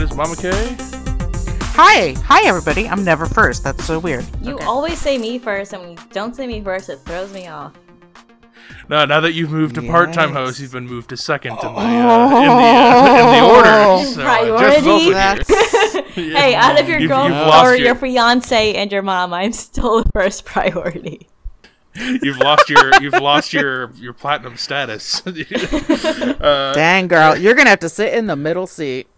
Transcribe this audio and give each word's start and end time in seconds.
tonight 0.00 0.12
is 0.12 0.16
Mama 0.16 0.36
Kay. 0.36 0.76
Hi, 1.74 2.12
hi 2.24 2.46
everybody. 2.46 2.88
I'm 2.88 3.04
never 3.04 3.26
first. 3.26 3.64
That's 3.64 3.84
so 3.84 3.98
weird. 3.98 4.24
You 4.42 4.54
Okay. 4.54 4.64
always 4.64 4.98
say 4.98 5.18
me 5.18 5.38
first, 5.38 5.72
and 5.72 5.82
when 5.82 5.90
you 5.92 5.98
don't 6.12 6.34
say 6.34 6.46
me 6.46 6.60
first, 6.62 6.88
it 6.88 6.98
throws 7.04 7.32
me 7.32 7.48
off. 7.48 7.72
Now, 8.88 9.04
now 9.04 9.20
that 9.20 9.32
you've 9.34 9.50
moved 9.50 9.74
to 9.76 9.82
part-time 9.82 10.30
Yes. 10.30 10.36
host, 10.36 10.60
you've 10.60 10.72
been 10.72 10.86
moved 10.86 11.10
to 11.10 11.16
second 11.16 11.52
in 11.52 11.58
the, 11.58 11.66
uh, 11.68 11.80
in, 11.80 11.86
the, 11.86 12.64
uh, 12.64 13.20
in 13.20 13.30
the 13.32 13.46
order. 13.46 13.80
So, 14.10 14.22
uh, 14.22 14.58
Jess 14.58 14.80
is 14.80 14.86
also 14.86 15.10
Priority. 15.12 15.44
here. 16.14 16.34
Hey, 16.36 16.54
out 16.54 16.80
of 16.80 16.88
your 16.88 16.98
You've- 16.98 17.14
you've 17.14 17.32
or 17.62 17.74
your- 17.76 17.86
your 17.86 17.94
fiance 17.94 18.74
and 18.74 18.90
your 18.90 19.02
mom, 19.02 19.32
I'm 19.32 19.52
still 19.52 20.02
the 20.02 20.10
first 20.12 20.44
priority. 20.44 21.28
You've 21.94 22.38
lost 22.38 22.68
your 22.70 22.90
you've 23.02 23.14
lost 23.20 23.52
your 23.52 23.90
your 23.96 24.12
platinum 24.12 24.56
status. 24.56 25.22
Dang 25.22 27.08
girl, 27.08 27.36
you're 27.36 27.54
gonna 27.54 27.70
have 27.70 27.80
to 27.80 27.88
sit 27.88 28.14
in 28.14 28.26
the 28.28 28.36
middle 28.36 28.68
seat. 28.68 29.08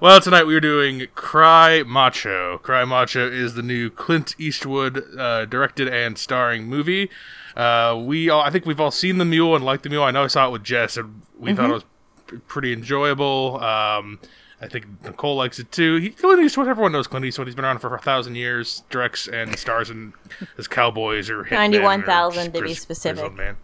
Well, 0.00 0.20
tonight 0.20 0.44
we 0.44 0.54
are 0.54 0.60
doing 0.60 1.06
Cry 1.14 1.82
Macho. 1.82 2.58
Cry 2.58 2.84
Macho 2.84 3.30
is 3.30 3.54
the 3.54 3.62
new 3.62 3.90
Clint 3.90 4.34
Eastwood 4.38 5.04
uh, 5.18 5.44
directed 5.44 5.88
and 5.88 6.16
starring 6.18 6.64
movie. 6.64 7.10
Uh, 7.56 8.00
we 8.04 8.28
all, 8.30 8.40
I 8.40 8.50
think 8.50 8.66
we've 8.66 8.80
all 8.80 8.90
seen 8.90 9.18
the 9.18 9.24
Mule 9.24 9.54
and 9.54 9.64
liked 9.64 9.82
the 9.84 9.90
Mule. 9.90 10.02
I 10.02 10.10
know 10.10 10.24
I 10.24 10.28
saw 10.28 10.48
it 10.48 10.52
with 10.52 10.64
Jess, 10.64 10.96
and 10.96 11.22
we 11.38 11.54
thought 11.54 11.70
it 11.70 11.74
was 11.74 11.84
p- 12.26 12.36
pretty 12.48 12.72
enjoyable. 12.72 13.62
Um, 13.62 14.18
I 14.60 14.68
think 14.68 14.86
Nicole 15.04 15.36
likes 15.36 15.58
it 15.58 15.70
too. 15.70 15.96
He, 15.96 16.10
Clint 16.10 16.42
Eastwood, 16.42 16.68
everyone 16.68 16.92
knows 16.92 17.06
Clint 17.06 17.26
Eastwood. 17.26 17.46
He's 17.46 17.54
been 17.54 17.64
around 17.64 17.80
for 17.80 17.94
a 17.94 17.98
thousand 17.98 18.34
years, 18.36 18.82
directs 18.88 19.28
and 19.28 19.58
stars 19.58 19.90
in 19.90 20.14
as 20.58 20.66
cowboys 20.66 21.28
or 21.28 21.44
hitmen 21.44 21.74
or 21.74 21.82
91,000 21.82 22.52
to 22.54 22.62
be 22.62 22.74
specific. 22.74 23.34
Man. 23.34 23.56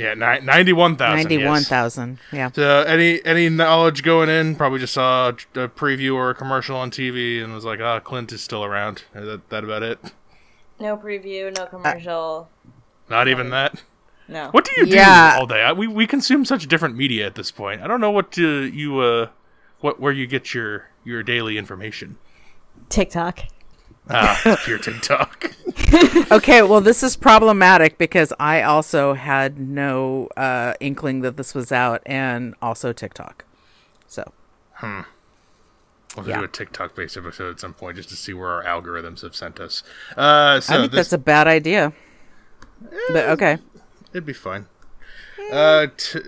Yeah, 0.00 0.14
ni- 0.14 0.44
ninety-one 0.44 0.96
thousand. 0.96 1.16
Ninety-one 1.30 1.62
thousand. 1.62 2.18
Yeah. 2.32 2.50
So 2.52 2.82
any 2.82 3.24
any 3.24 3.48
knowledge 3.48 4.02
going 4.02 4.28
in? 4.28 4.56
Probably 4.56 4.78
just 4.78 4.94
saw 4.94 5.28
a 5.28 5.32
preview 5.68 6.14
or 6.14 6.30
a 6.30 6.34
commercial 6.34 6.76
on 6.76 6.90
TV 6.90 7.42
and 7.44 7.52
was 7.54 7.64
like, 7.64 7.80
"Ah, 7.80 8.00
Clint 8.00 8.32
is 8.32 8.42
still 8.42 8.64
around." 8.64 9.04
Is 9.14 9.26
that 9.26 9.50
that 9.50 9.64
about 9.64 9.82
it? 9.82 9.98
No 10.78 10.96
preview, 10.96 11.54
no 11.56 11.66
commercial. 11.66 12.48
Not 13.10 13.28
even 13.28 13.50
that. 13.50 13.82
no. 14.28 14.48
What 14.52 14.64
do 14.64 14.70
you 14.78 14.86
do 14.86 14.94
Yeah. 14.96 15.36
all 15.38 15.46
day? 15.46 15.62
I, 15.62 15.72
we 15.72 15.86
we 15.86 16.06
consume 16.06 16.44
such 16.44 16.66
different 16.68 16.96
media 16.96 17.26
at 17.26 17.34
this 17.34 17.50
point. 17.50 17.82
I 17.82 17.86
don't 17.86 18.00
know 18.00 18.10
what 18.10 18.32
to, 18.32 18.64
you 18.64 19.00
uh 19.00 19.28
what 19.80 20.00
where 20.00 20.12
you 20.12 20.26
get 20.26 20.54
your 20.54 20.86
your 21.04 21.22
daily 21.22 21.58
information. 21.58 22.16
TikTok. 22.88 23.40
Ah, 24.08 24.60
pure 24.64 24.78
TikTok. 24.78 25.52
Okay, 26.32 26.62
well 26.62 26.80
this 26.80 27.02
is 27.02 27.16
problematic 27.16 27.98
because 27.98 28.32
I 28.38 28.62
also 28.62 29.14
had 29.14 29.58
no 29.58 30.28
uh, 30.36 30.74
inkling 30.78 31.22
that 31.22 31.36
this 31.36 31.54
was 31.54 31.72
out, 31.72 32.02
and 32.06 32.54
also 32.62 32.92
TikTok. 32.92 33.44
So 34.06 34.32
We'll 34.82 36.28
Yeah. 36.28 36.38
do 36.38 36.44
a 36.44 36.48
TikTok 36.48 36.94
based 36.94 37.16
episode 37.16 37.50
at 37.52 37.60
some 37.60 37.74
point 37.74 37.96
just 37.96 38.08
to 38.10 38.16
see 38.16 38.32
where 38.32 38.48
our 38.48 38.64
algorithms 38.64 39.22
have 39.22 39.34
sent 39.34 39.58
us. 39.60 39.82
Uh, 40.16 40.60
so 40.60 40.74
I 40.74 40.76
think 40.78 40.92
this, 40.92 40.98
that's 41.08 41.12
a 41.12 41.18
bad 41.18 41.46
idea. 41.48 41.92
But 43.08 43.28
okay. 43.30 43.58
It'd 44.12 44.26
be 44.26 44.32
fine. 44.32 44.66
Uh, 45.52 45.88
t- 45.96 46.20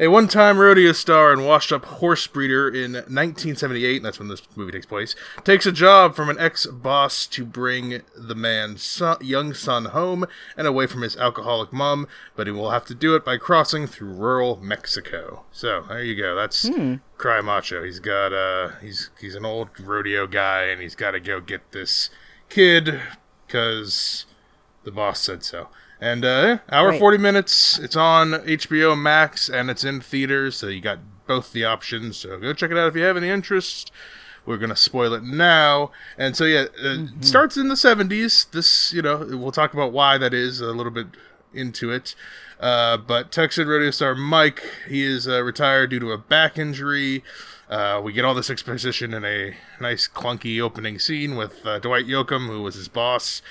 a 0.00 0.08
one-time 0.08 0.58
rodeo 0.58 0.92
star 0.92 1.30
and 1.30 1.44
washed-up 1.44 1.84
horse 1.84 2.26
breeder 2.26 2.66
in 2.68 2.92
1978, 2.94 3.96
and 3.96 4.04
that's 4.06 4.18
when 4.18 4.28
this 4.28 4.40
movie 4.56 4.72
takes 4.72 4.86
place, 4.86 5.14
takes 5.44 5.66
a 5.66 5.72
job 5.72 6.16
from 6.16 6.30
an 6.30 6.38
ex-boss 6.40 7.26
to 7.26 7.44
bring 7.44 8.00
the 8.16 8.34
man's 8.34 8.82
son, 8.82 9.18
young 9.20 9.52
son 9.52 9.84
home 9.86 10.24
and 10.56 10.66
away 10.66 10.86
from 10.86 11.02
his 11.02 11.18
alcoholic 11.18 11.70
mom, 11.70 12.08
but 12.34 12.46
he 12.46 12.50
will 12.50 12.70
have 12.70 12.86
to 12.86 12.94
do 12.94 13.14
it 13.14 13.26
by 13.26 13.36
crossing 13.36 13.86
through 13.86 14.14
rural 14.14 14.56
Mexico. 14.56 15.44
So 15.52 15.84
there 15.86 16.02
you 16.02 16.16
go. 16.16 16.34
That's 16.34 16.66
Cry 17.18 17.42
Macho. 17.42 17.84
He's 17.84 18.00
got 18.00 18.32
uh, 18.32 18.70
he's 18.80 19.10
he's 19.20 19.34
an 19.34 19.44
old 19.44 19.68
rodeo 19.78 20.26
guy, 20.26 20.62
and 20.64 20.80
he's 20.80 20.94
got 20.94 21.10
to 21.10 21.20
go 21.20 21.40
get 21.40 21.72
this 21.72 22.08
kid 22.48 22.98
because 23.46 24.24
the 24.84 24.92
boss 24.92 25.20
said 25.20 25.44
so. 25.44 25.68
And 26.00 26.24
uh, 26.24 26.58
hour 26.70 26.90
Right. 26.90 26.98
40 26.98 27.18
minutes. 27.18 27.78
It's 27.78 27.96
on 27.96 28.30
HBO 28.32 28.98
Max 29.00 29.48
and 29.48 29.70
it's 29.70 29.84
in 29.84 30.00
theaters, 30.00 30.56
so 30.56 30.68
you 30.68 30.80
got 30.80 30.98
both 31.26 31.52
the 31.52 31.64
options. 31.64 32.16
So 32.16 32.38
go 32.38 32.52
check 32.54 32.70
it 32.70 32.78
out 32.78 32.88
if 32.88 32.96
you 32.96 33.02
have 33.02 33.16
any 33.16 33.28
interest. 33.28 33.92
We're 34.46 34.56
gonna 34.56 34.74
spoil 34.74 35.12
it 35.12 35.22
now, 35.22 35.90
and 36.16 36.34
so 36.34 36.44
yeah, 36.44 36.64
uh, 36.82 37.04
it 37.18 37.24
starts 37.26 37.58
in 37.58 37.68
the 37.68 37.74
70s. 37.74 38.50
This, 38.50 38.90
you 38.92 39.02
know, 39.02 39.18
we'll 39.30 39.52
talk 39.52 39.74
about 39.74 39.92
why 39.92 40.16
that 40.16 40.32
is 40.32 40.62
a 40.62 40.72
little 40.72 40.90
bit 40.90 41.08
into 41.52 41.90
it. 41.92 42.14
Uh, 42.58 42.96
but 42.96 43.30
Texan 43.30 43.68
radio 43.68 43.90
star 43.90 44.14
Mike, 44.14 44.62
he 44.88 45.04
is 45.04 45.28
uh, 45.28 45.42
retired 45.42 45.90
due 45.90 46.00
to 46.00 46.12
a 46.12 46.18
back 46.18 46.58
injury. 46.58 47.22
Uh, 47.70 48.00
we 48.02 48.12
get 48.12 48.24
all 48.24 48.34
this 48.34 48.50
exposition 48.50 49.14
in 49.14 49.24
a 49.24 49.54
nice 49.80 50.08
clunky 50.08 50.60
opening 50.60 50.98
scene 50.98 51.36
with 51.36 51.64
uh, 51.64 51.78
Dwight 51.78 52.04
Yoakam, 52.04 52.48
who 52.48 52.62
was 52.62 52.74
his 52.74 52.88
boss, 52.88 53.42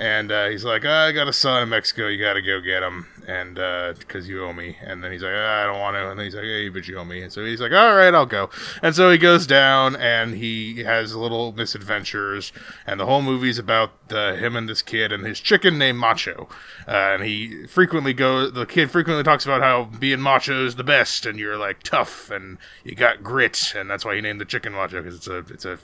and 0.00 0.32
uh, 0.32 0.48
he's 0.48 0.64
like, 0.64 0.84
"I 0.84 1.12
got 1.12 1.28
a 1.28 1.32
son 1.32 1.62
in 1.62 1.68
Mexico. 1.68 2.08
You 2.08 2.18
got 2.20 2.34
to 2.34 2.42
go 2.42 2.60
get 2.60 2.82
him, 2.82 3.06
and 3.26 3.56
because 3.98 4.28
you 4.28 4.44
owe 4.44 4.52
me." 4.52 4.76
And 4.82 5.02
then 5.02 5.12
he's 5.12 5.22
like, 5.22 5.32
"I 5.32 5.64
don't 5.64 5.78
want 5.78 5.96
to," 5.96 6.10
and 6.10 6.20
he's 6.20 6.34
like, 6.34 6.44
"Hey, 6.44 6.68
but 6.68 6.88
you 6.88 6.98
owe 6.98 7.04
me." 7.04 7.22
And 7.22 7.32
so 7.32 7.44
he's 7.44 7.60
like, 7.60 7.72
"All 7.72 7.94
right, 7.94 8.14
I'll 8.14 8.26
go." 8.26 8.50
And 8.82 8.94
so 8.94 9.10
he 9.10 9.18
goes 9.18 9.46
down, 9.46 9.96
and 9.96 10.34
he 10.34 10.82
has 10.84 11.14
little 11.14 11.52
misadventures, 11.52 12.52
and 12.86 12.98
the 12.98 13.06
whole 13.06 13.22
movie's 13.22 13.58
about 13.58 13.92
uh, 14.10 14.34
him 14.34 14.56
and 14.56 14.68
this 14.68 14.82
kid 14.82 15.12
and 15.12 15.24
his 15.24 15.40
chicken 15.40 15.78
named 15.78 15.98
Macho, 15.98 16.48
uh, 16.86 16.90
and 16.90 17.24
he 17.24 17.66
frequently 17.66 18.12
goes. 18.12 18.52
The 18.52 18.66
kid 18.66 18.90
frequently 18.90 19.22
talks 19.22 19.44
about 19.44 19.62
how 19.62 19.84
being 19.84 20.20
macho 20.20 20.64
is 20.66 20.76
the 20.76 20.84
best, 20.84 21.26
and 21.26 21.38
you're 21.38 21.56
like 21.56 21.82
tough, 21.82 22.30
and 22.30 22.58
you 22.84 22.94
got 22.94 23.22
grit, 23.22 23.74
and 23.76 23.90
that's 23.90 24.04
why 24.04 24.14
he 24.14 24.20
named 24.20 24.40
the 24.40 24.44
chicken 24.44 24.72
Macho 24.72 25.02
because 25.02 25.16
it's 25.16 25.28
a 25.28 25.38
it's 25.38 25.64
a 25.64 25.78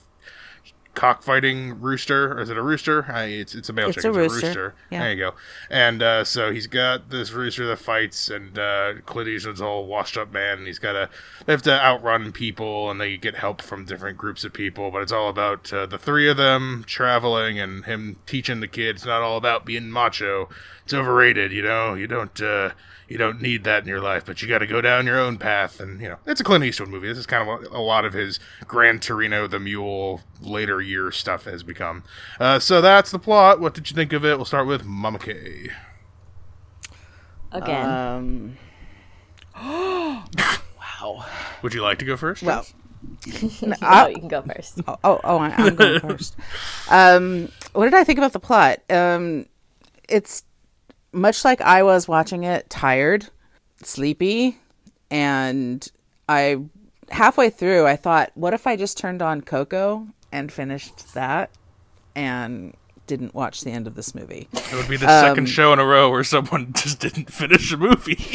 cockfighting 0.96 1.80
rooster, 1.80 2.32
or 2.32 2.40
is 2.40 2.50
it 2.50 2.56
a 2.56 2.62
rooster? 2.62 3.06
I, 3.08 3.24
it's 3.26 3.54
it's 3.54 3.68
a 3.68 3.72
male 3.72 3.88
It's 3.90 3.98
a 3.98 4.00
chicken. 4.00 4.16
rooster, 4.18 4.74
yeah. 4.90 5.00
There 5.00 5.12
you 5.12 5.16
go. 5.18 5.34
And 5.70 6.02
uh, 6.02 6.24
so 6.24 6.50
he's 6.52 6.66
got 6.66 7.10
this 7.10 7.30
rooster 7.30 7.66
that 7.68 7.76
fights, 7.78 8.28
and 8.28 8.58
uh, 8.58 8.94
Clint 9.04 9.28
Eastwood's 9.28 9.60
a 9.60 9.64
whole 9.64 9.86
washed 9.86 10.16
up 10.16 10.32
man, 10.32 10.58
and 10.58 10.66
he's 10.66 10.80
got 10.80 10.92
to 10.94 11.08
they 11.44 11.52
have 11.52 11.62
to 11.62 11.80
outrun 11.80 12.32
people, 12.32 12.90
and 12.90 13.00
they 13.00 13.16
get 13.16 13.36
help 13.36 13.62
from 13.62 13.84
different 13.84 14.16
groups 14.18 14.42
of 14.42 14.52
people. 14.52 14.90
But 14.90 15.02
it's 15.02 15.12
all 15.12 15.28
about 15.28 15.72
uh, 15.72 15.86
the 15.86 15.98
three 15.98 16.28
of 16.28 16.36
them 16.36 16.82
traveling 16.86 17.60
and 17.60 17.84
him 17.84 18.16
teaching 18.26 18.58
the 18.60 18.66
kid. 18.68 18.96
It's 18.96 19.04
not 19.06 19.22
all 19.22 19.36
about 19.36 19.64
being 19.64 19.90
macho. 19.90 20.48
It's 20.86 20.94
overrated, 20.94 21.50
you 21.50 21.62
know. 21.62 21.94
You 21.94 22.06
don't. 22.06 22.40
Uh, 22.40 22.70
you 23.08 23.18
don't 23.18 23.42
need 23.42 23.64
that 23.64 23.82
in 23.82 23.88
your 23.88 24.00
life, 24.00 24.24
but 24.24 24.40
you 24.40 24.46
got 24.46 24.58
to 24.58 24.68
go 24.68 24.80
down 24.80 25.04
your 25.04 25.18
own 25.18 25.36
path. 25.36 25.80
And, 25.80 26.00
you 26.00 26.08
know, 26.08 26.18
it's 26.26 26.40
a 26.40 26.44
Clint 26.44 26.62
Eastwood 26.62 26.88
movie. 26.88 27.08
This 27.08 27.18
is 27.18 27.26
kind 27.26 27.48
of 27.48 27.72
a, 27.72 27.76
a 27.76 27.82
lot 27.82 28.04
of 28.04 28.12
his 28.12 28.38
Gran 28.68 29.00
Torino, 29.00 29.48
the 29.48 29.58
Mule, 29.58 30.20
later 30.40 30.80
year 30.80 31.10
stuff 31.10 31.44
has 31.44 31.64
become. 31.64 32.04
Uh, 32.38 32.60
so 32.60 32.80
that's 32.80 33.10
the 33.10 33.18
plot. 33.18 33.60
What 33.60 33.74
did 33.74 33.90
you 33.90 33.96
think 33.96 34.12
of 34.12 34.24
it? 34.24 34.36
We'll 34.36 34.44
start 34.44 34.68
with 34.68 34.84
Mama 34.84 35.18
K. 35.18 35.70
Again. 37.50 37.88
Um. 37.88 38.56
wow. 39.56 41.26
Would 41.62 41.74
you 41.74 41.82
like 41.82 41.98
to 41.98 42.04
go 42.04 42.16
first? 42.16 42.44
Well. 42.44 42.64
no, 43.62 43.74
I- 43.82 44.08
you 44.10 44.18
can 44.18 44.28
go 44.28 44.42
first. 44.42 44.80
Oh, 44.86 44.98
oh, 45.02 45.20
oh 45.24 45.38
I, 45.38 45.50
I'm 45.50 45.74
going 45.74 46.00
first. 46.08 46.36
Um, 46.90 47.50
what 47.72 47.86
did 47.86 47.94
I 47.94 48.04
think 48.04 48.18
about 48.18 48.32
the 48.32 48.40
plot? 48.40 48.80
Um, 48.88 49.46
it's 50.08 50.44
much 51.12 51.44
like 51.44 51.60
I 51.60 51.82
was 51.82 52.08
watching 52.08 52.44
it, 52.44 52.68
tired, 52.70 53.28
sleepy, 53.82 54.58
and 55.10 55.86
I 56.28 56.62
halfway 57.10 57.50
through 57.50 57.86
I 57.86 57.96
thought, 57.96 58.32
what 58.34 58.54
if 58.54 58.66
I 58.66 58.76
just 58.76 58.98
turned 58.98 59.22
on 59.22 59.40
Coco 59.40 60.08
and 60.32 60.52
finished 60.52 61.14
that? 61.14 61.50
And 62.14 62.74
didn't 63.06 63.34
watch 63.34 63.62
the 63.62 63.70
end 63.70 63.86
of 63.86 63.94
this 63.94 64.14
movie? 64.14 64.48
It 64.52 64.72
would 64.74 64.88
be 64.88 64.96
the 64.96 65.06
Um, 65.06 65.24
second 65.24 65.46
show 65.46 65.72
in 65.72 65.78
a 65.78 65.84
row 65.84 66.10
where 66.10 66.24
someone 66.24 66.72
just 66.76 67.00
didn't 67.00 67.32
finish 67.32 67.72
a 67.72 67.76
movie. 67.76 68.16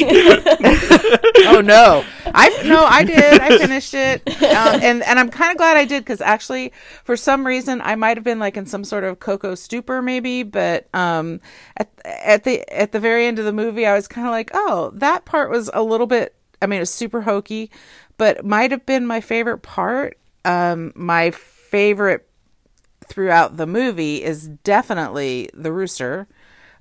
oh 1.44 1.60
no 1.64 2.04
i 2.34 2.62
no 2.64 2.84
i 2.84 3.02
did 3.04 3.40
i 3.40 3.58
finished 3.58 3.94
it 3.94 4.22
um, 4.42 4.80
and 4.82 5.02
and 5.02 5.18
i'm 5.18 5.28
kind 5.28 5.50
of 5.50 5.56
glad 5.56 5.76
i 5.76 5.84
did 5.84 6.02
because 6.04 6.20
actually 6.20 6.72
for 7.04 7.16
some 7.16 7.46
reason 7.46 7.80
i 7.82 7.94
might 7.94 8.16
have 8.16 8.22
been 8.24 8.38
like 8.38 8.56
in 8.56 8.64
some 8.64 8.84
sort 8.84 9.02
of 9.04 9.18
cocoa 9.18 9.54
stupor 9.54 10.00
maybe 10.00 10.42
but 10.42 10.86
um 10.94 11.40
at, 11.76 11.90
at 12.04 12.44
the 12.44 12.60
at 12.72 12.92
the 12.92 13.00
very 13.00 13.26
end 13.26 13.38
of 13.38 13.44
the 13.44 13.52
movie 13.52 13.86
i 13.86 13.94
was 13.94 14.06
kind 14.06 14.26
of 14.26 14.30
like 14.30 14.50
oh 14.54 14.92
that 14.94 15.24
part 15.24 15.50
was 15.50 15.68
a 15.74 15.82
little 15.82 16.06
bit 16.06 16.34
i 16.60 16.66
mean 16.66 16.76
it 16.78 16.80
was 16.82 16.90
super 16.94 17.22
hokey 17.22 17.70
but 18.18 18.44
might 18.44 18.70
have 18.70 18.86
been 18.86 19.06
my 19.06 19.20
favorite 19.20 19.58
part 19.58 20.16
um 20.44 20.92
my 20.94 21.30
favorite 21.32 22.26
throughout 23.12 23.56
the 23.56 23.66
movie 23.66 24.22
is 24.22 24.48
definitely 24.48 25.48
the 25.52 25.72
rooster 25.72 26.26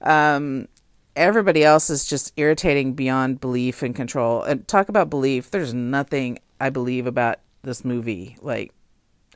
um 0.01 0.67
everybody 1.15 1.63
else 1.63 1.89
is 1.89 2.05
just 2.05 2.33
irritating 2.37 2.93
beyond 2.93 3.41
belief 3.41 3.83
and 3.83 3.95
control. 3.95 4.43
And 4.43 4.67
talk 4.67 4.89
about 4.89 5.09
belief. 5.09 5.51
There's 5.51 5.73
nothing 5.73 6.39
I 6.59 6.69
believe 6.69 7.07
about 7.07 7.39
this 7.63 7.83
movie, 7.83 8.37
like 8.41 8.73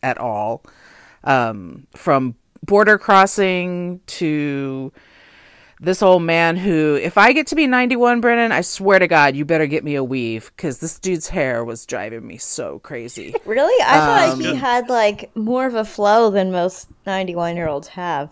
at 0.02 0.18
all. 0.18 0.64
Um, 1.24 1.88
from 1.96 2.36
border 2.64 2.98
crossing 2.98 4.02
to 4.08 4.92
this 5.80 6.02
old 6.02 6.24
man 6.24 6.56
who, 6.58 6.96
if 6.96 7.18
I 7.18 7.34
get 7.34 7.48
to 7.48 7.56
be 7.56 7.68
91, 7.68 8.22
Brennan, 8.22 8.52
I 8.52 8.62
swear 8.62 9.00
to 9.00 9.08
God, 9.08 9.36
you 9.36 9.44
better 9.46 9.68
get 9.68 9.84
me 9.84 9.96
a 9.96 10.04
weave 10.04 10.52
because 10.56 10.80
this 10.80 10.98
dude's 11.00 11.28
hair 11.30 11.64
was 11.66 11.86
driving 11.86 12.26
me 12.26 12.38
so 12.38 12.80
crazy. 12.80 13.34
Really? 13.46 13.84
I 13.86 13.98
thought 13.98 14.30
Um, 14.34 14.40
he 14.40 14.56
had 14.56 14.90
like 14.90 15.36
more 15.36 15.66
of 15.66 15.76
a 15.76 15.86
flow 15.86 16.30
than 16.32 16.52
most 16.52 16.88
91 17.06 17.56
year 17.56 17.68
olds 17.68 17.90
have. 17.90 18.30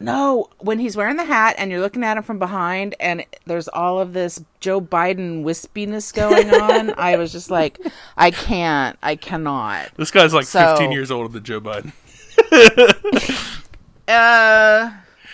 No, 0.00 0.48
when 0.58 0.78
he's 0.80 0.96
wearing 0.96 1.16
the 1.16 1.24
hat 1.24 1.54
and 1.56 1.70
you're 1.70 1.80
looking 1.80 2.04
at 2.04 2.16
him 2.16 2.22
from 2.24 2.38
behind 2.38 2.94
and 3.00 3.24
there's 3.46 3.68
all 3.68 4.00
of 4.00 4.12
this 4.12 4.44
Joe 4.60 4.80
Biden 4.80 5.44
wispiness 5.44 6.12
going 6.12 6.50
on, 6.60 6.94
I 6.98 7.16
was 7.16 7.32
just 7.32 7.50
like, 7.50 7.78
I 8.16 8.30
can't, 8.32 8.98
I 9.02 9.16
cannot. 9.16 9.90
This 9.96 10.10
guy's 10.10 10.34
like 10.34 10.46
So- 10.46 10.76
15 10.76 10.92
years 10.92 11.10
older 11.10 11.28
than 11.28 11.42
Joe 11.44 11.60
Biden. 11.60 11.92
Uh, 14.06 14.90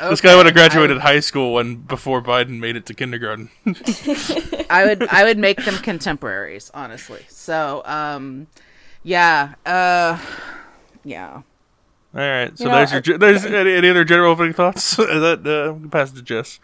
This 0.08 0.20
guy 0.20 0.34
would 0.34 0.46
have 0.46 0.56
okay, 0.56 0.68
graduated 0.68 0.98
high 0.98 1.20
school 1.20 1.54
when 1.54 1.76
before 1.76 2.22
Biden 2.22 2.58
made 2.58 2.76
it 2.76 2.86
to 2.86 2.94
kindergarten. 2.94 3.50
I 4.70 4.84
would, 4.86 5.06
I 5.08 5.24
would 5.24 5.36
make 5.38 5.64
them 5.64 5.74
contemporaries, 5.76 6.70
honestly. 6.72 7.24
So, 7.28 7.82
um, 7.84 8.46
yeah, 9.02 9.54
uh, 9.66 10.18
yeah. 11.04 11.42
All 12.12 12.20
right, 12.20 12.56
so 12.56 12.64
You 12.64 12.70
know, 12.70 12.76
there's 12.76 12.90
your 12.92 12.98
I- 12.98 13.02
ge- 13.02 13.20
there's 13.20 13.44
any, 13.44 13.72
any 13.74 13.88
other 13.90 14.04
general 14.04 14.32
opening 14.32 14.52
thoughts? 14.52 14.92
Is 14.98 15.06
that 15.06 15.46
uh, 15.46 15.74
we 15.74 15.80
can 15.82 15.90
pass 15.90 16.12
it 16.12 16.16
to 16.16 16.22
Jess. 16.22 16.58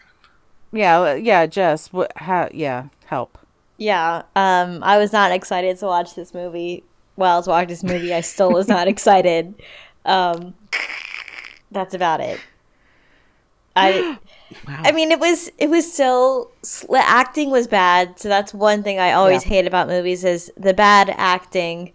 Yeah, 0.71 1.13
yeah, 1.13 1.45
Jess, 1.45 1.93
what, 1.93 2.11
how, 2.17 2.49
yeah, 2.53 2.87
help. 3.05 3.37
Yeah, 3.77 4.23
um, 4.35 4.83
I 4.83 4.97
was 4.97 5.13
not 5.13 5.31
excited 5.31 5.77
to 5.77 5.85
watch 5.85 6.15
this 6.15 6.33
movie. 6.33 6.83
While 7.15 7.35
I 7.35 7.37
was 7.37 7.47
watching 7.47 7.69
this 7.69 7.83
movie, 7.83 8.13
I 8.13 8.21
still 8.21 8.51
was 8.51 8.67
not 8.67 8.87
excited. 8.87 9.53
Um, 10.05 10.55
that's 11.71 11.93
about 11.93 12.19
it. 12.19 12.39
I, 13.77 14.17
I 14.67 14.91
mean, 14.91 15.11
it 15.11 15.19
was 15.19 15.51
it 15.57 15.69
was 15.69 15.91
still 15.91 16.51
the 16.61 17.01
acting 17.03 17.49
was 17.51 17.67
bad. 17.67 18.19
So 18.19 18.29
that's 18.29 18.53
one 18.53 18.83
thing 18.83 18.99
I 18.99 19.13
always 19.13 19.43
Yeah. 19.43 19.49
hate 19.49 19.67
about 19.67 19.87
movies 19.87 20.23
is 20.23 20.51
the 20.57 20.73
bad 20.73 21.13
acting. 21.17 21.93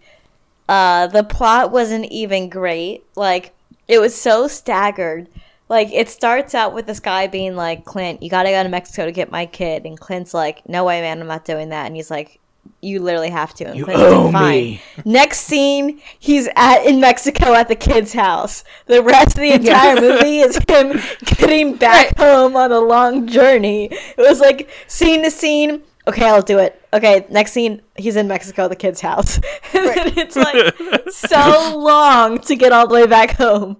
Uh, 0.69 1.07
the 1.07 1.23
plot 1.23 1.71
wasn't 1.71 2.05
even 2.05 2.49
great. 2.49 3.03
Like 3.15 3.53
it 3.87 3.99
was 3.99 4.15
so 4.19 4.47
staggered. 4.47 5.27
Like 5.69 5.89
it 5.91 6.09
starts 6.09 6.53
out 6.53 6.73
with 6.73 6.85
this 6.85 6.99
guy 6.99 7.27
being 7.27 7.55
like, 7.55 7.85
"Clint, 7.85 8.21
you 8.21 8.29
gotta 8.29 8.49
go 8.49 8.61
to 8.63 8.69
Mexico 8.69 9.05
to 9.05 9.11
get 9.11 9.31
my 9.31 9.45
kid," 9.45 9.85
and 9.85 9.99
Clint's 9.99 10.33
like, 10.33 10.67
"No 10.67 10.83
way, 10.83 11.01
man, 11.01 11.19
I'm 11.21 11.27
not 11.27 11.45
doing 11.45 11.69
that." 11.69 11.85
And 11.87 11.95
he's 11.95 12.11
like, 12.11 12.39
"You 12.81 12.99
literally 13.01 13.29
have 13.29 13.53
to." 13.55 13.65
And 13.65 13.77
You 13.77 13.85
Clint's 13.85 14.01
owe 14.03 14.23
like, 14.25 14.33
"Fine." 14.33 14.63
me. 14.63 14.81
Next 15.05 15.41
scene, 15.41 16.01
he's 16.19 16.49
at 16.55 16.85
in 16.85 16.99
Mexico 16.99 17.53
at 17.53 17.67
the 17.67 17.75
kid's 17.75 18.13
house. 18.13 18.63
The 18.87 19.01
rest 19.01 19.35
of 19.35 19.41
the 19.41 19.51
entire 19.53 19.99
movie 19.99 20.39
is 20.39 20.57
him 20.67 20.99
getting 21.25 21.75
back 21.75 22.17
home 22.17 22.55
on 22.55 22.71
a 22.71 22.79
long 22.79 23.27
journey. 23.27 23.85
It 23.91 24.17
was 24.17 24.39
like 24.39 24.69
scene 24.87 25.23
to 25.23 25.31
scene. 25.31 25.83
Okay, 26.05 26.25
I'll 26.25 26.41
do 26.41 26.59
it. 26.59 26.81
Okay, 26.91 27.25
next 27.29 27.53
scene, 27.53 27.81
he's 27.95 28.15
in 28.17 28.27
Mexico 28.27 28.65
at 28.65 28.69
the 28.69 28.75
kid's 28.75 29.01
house. 29.01 29.37
and 29.73 29.85
then 29.85 30.17
it's 30.17 30.35
like 30.35 30.75
so 31.09 31.77
long 31.77 32.39
to 32.39 32.55
get 32.55 32.71
all 32.71 32.87
the 32.87 32.93
way 32.93 33.07
back 33.07 33.31
home. 33.31 33.77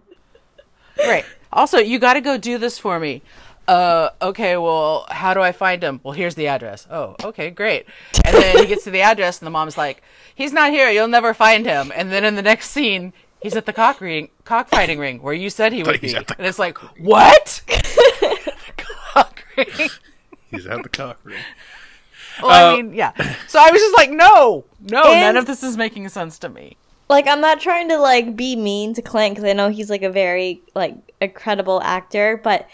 Right. 0.98 1.26
Also, 1.52 1.78
you 1.78 2.00
got 2.00 2.14
to 2.14 2.22
go 2.22 2.38
do 2.38 2.58
this 2.58 2.80
for 2.80 3.00
me. 3.00 3.22
Uh, 3.68 4.10
okay, 4.22 4.58
well, 4.58 5.06
how 5.10 5.34
do 5.34 5.40
I 5.42 5.52
find 5.54 5.82
him? 5.84 6.00
Well, 6.04 6.14
here's 6.14 6.36
the 6.36 6.48
address. 6.48 6.86
Oh, 6.92 7.16
okay, 7.24 7.50
great. 7.50 7.86
And 8.26 8.36
then 8.36 8.58
he 8.58 8.66
gets 8.66 8.84
to 8.84 8.92
the 8.92 9.02
address, 9.02 9.40
and 9.40 9.46
the 9.48 9.52
mom's 9.52 9.78
like, 9.78 10.02
"He's 10.36 10.52
not 10.52 10.72
here. 10.72 10.90
You'll 10.90 11.08
never 11.08 11.34
find 11.34 11.66
him." 11.66 11.92
And 11.96 12.12
then 12.12 12.26
in 12.26 12.36
the 12.36 12.42
next 12.42 12.72
scene, 12.72 13.14
he's 13.42 13.56
at 13.56 13.66
the 13.66 13.72
cock 13.74 14.02
ring, 14.02 14.30
cockfighting 14.44 15.00
ring 15.00 15.22
where 15.22 15.34
you 15.34 15.50
said 15.50 15.72
he 15.72 15.82
would 15.84 16.02
be. 16.02 16.12
the 16.12 16.36
And 16.38 16.46
it's 16.46 16.60
like, 16.60 16.78
what? 17.00 17.62
cock 18.78 19.44
ring. 19.58 19.90
He's 20.52 20.66
at 20.68 20.84
the 20.84 20.90
cock 20.90 21.20
ring. 21.24 21.40
Well, 22.42 22.52
Uh, 22.52 22.74
I 22.74 22.82
mean, 22.82 22.94
yeah. 22.94 23.12
So 23.48 23.60
I 23.60 23.70
was 23.72 23.82
just 23.82 23.96
like, 23.96 24.10
no, 24.10 24.66
no, 24.82 25.04
And- 25.04 25.22
none 25.22 25.38
of 25.38 25.46
this 25.46 25.64
is 25.64 25.78
making 25.78 26.10
sense 26.10 26.38
to 26.40 26.50
me. 26.50 26.78
Like 27.10 27.28
I'm 27.28 27.42
not 27.42 27.60
trying 27.60 27.90
to 27.90 27.98
like 27.98 28.36
be 28.36 28.56
mean 28.56 28.94
to 28.96 29.02
Clint 29.02 29.36
because 29.36 29.48
I 29.48 29.54
know 29.54 29.70
he's 29.70 29.90
like 29.90 30.02
a 30.04 30.10
very 30.10 30.62
like 30.74 30.96
incredible 31.22 31.82
actor, 31.84 32.40
but 32.44 32.68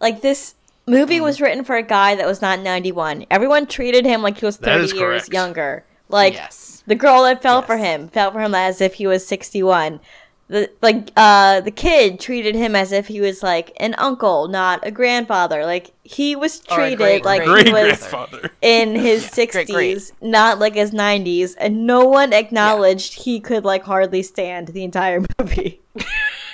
like 0.00 0.22
this 0.22 0.54
movie 0.86 1.20
was 1.20 1.40
written 1.40 1.62
for 1.64 1.76
a 1.76 1.82
guy 1.82 2.14
that 2.16 2.26
was 2.26 2.42
not 2.42 2.58
91. 2.60 3.26
Everyone 3.30 3.66
treated 3.66 4.04
him 4.04 4.22
like 4.22 4.38
he 4.38 4.46
was 4.46 4.56
30 4.56 4.78
years 4.80 4.92
correct. 4.92 5.32
younger. 5.32 5.84
Like 6.08 6.34
Yes. 6.34 6.82
the 6.86 6.94
girl 6.96 7.22
that 7.24 7.42
fell 7.42 7.62
for 7.62 7.76
him 7.76 8.08
fell 8.08 8.32
for 8.32 8.40
him 8.40 8.54
as 8.54 8.80
if 8.80 8.94
he 8.94 9.06
was 9.06 9.26
61. 9.26 10.00
The 10.48 10.68
like 10.82 11.12
uh 11.16 11.60
the 11.60 11.70
kid 11.70 12.18
treated 12.18 12.56
him 12.56 12.74
as 12.74 12.90
if 12.90 13.06
he 13.06 13.20
was 13.20 13.40
like 13.40 13.70
an 13.78 13.94
uncle, 13.98 14.48
not 14.48 14.84
a 14.84 14.90
grandfather. 14.90 15.64
Like 15.64 15.92
he 16.02 16.34
was 16.34 16.58
treated 16.58 16.98
great- 16.98 17.24
like 17.24 17.44
great 17.44 17.68
he 17.68 17.72
was 17.72 18.12
in 18.60 18.96
his 18.96 19.30
great, 19.34 19.52
60s, 19.52 19.72
great. 19.72 20.12
not 20.20 20.58
like 20.58 20.74
his 20.74 20.90
90s, 20.90 21.54
and 21.56 21.86
no 21.86 22.04
one 22.04 22.32
acknowledged 22.32 23.22
he 23.22 23.38
could 23.38 23.64
like 23.64 23.84
hardly 23.84 24.24
stand 24.24 24.68
the 24.68 24.82
entire 24.82 25.20
movie. 25.38 25.80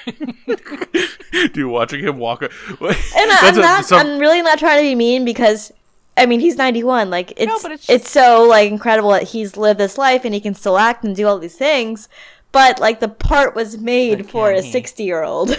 Dude, 1.52 1.70
watching 1.70 2.00
him 2.00 2.18
walk. 2.18 2.42
And 2.42 2.50
And 2.80 3.30
I, 3.30 3.38
I'm 3.42 3.56
not 3.56 3.92
I'm 3.92 4.18
really 4.18 4.42
not 4.42 4.58
trying 4.58 4.78
to 4.78 4.82
be 4.82 4.94
mean 4.94 5.24
because 5.24 5.72
I 6.16 6.26
mean 6.26 6.40
he's 6.40 6.56
91. 6.56 7.10
Like 7.10 7.32
it's 7.36 7.62
but 7.62 7.72
it's 7.72 7.90
it's, 7.90 8.10
so 8.10 8.44
like 8.44 8.70
incredible 8.70 9.10
that 9.10 9.24
he's 9.24 9.56
lived 9.56 9.80
this 9.80 9.98
life 9.98 10.24
and 10.24 10.32
he 10.32 10.40
can 10.40 10.54
still 10.54 10.78
act 10.78 11.04
and 11.04 11.14
do 11.16 11.26
all 11.26 11.38
these 11.38 11.56
things. 11.56 12.08
But 12.52 12.80
like 12.80 13.00
the 13.00 13.08
part 13.08 13.54
was 13.54 13.78
made 13.78 14.18
But 14.18 14.30
for 14.30 14.52
a 14.52 14.62
60 14.62 15.02
year 15.02 15.22
old. 15.24 15.56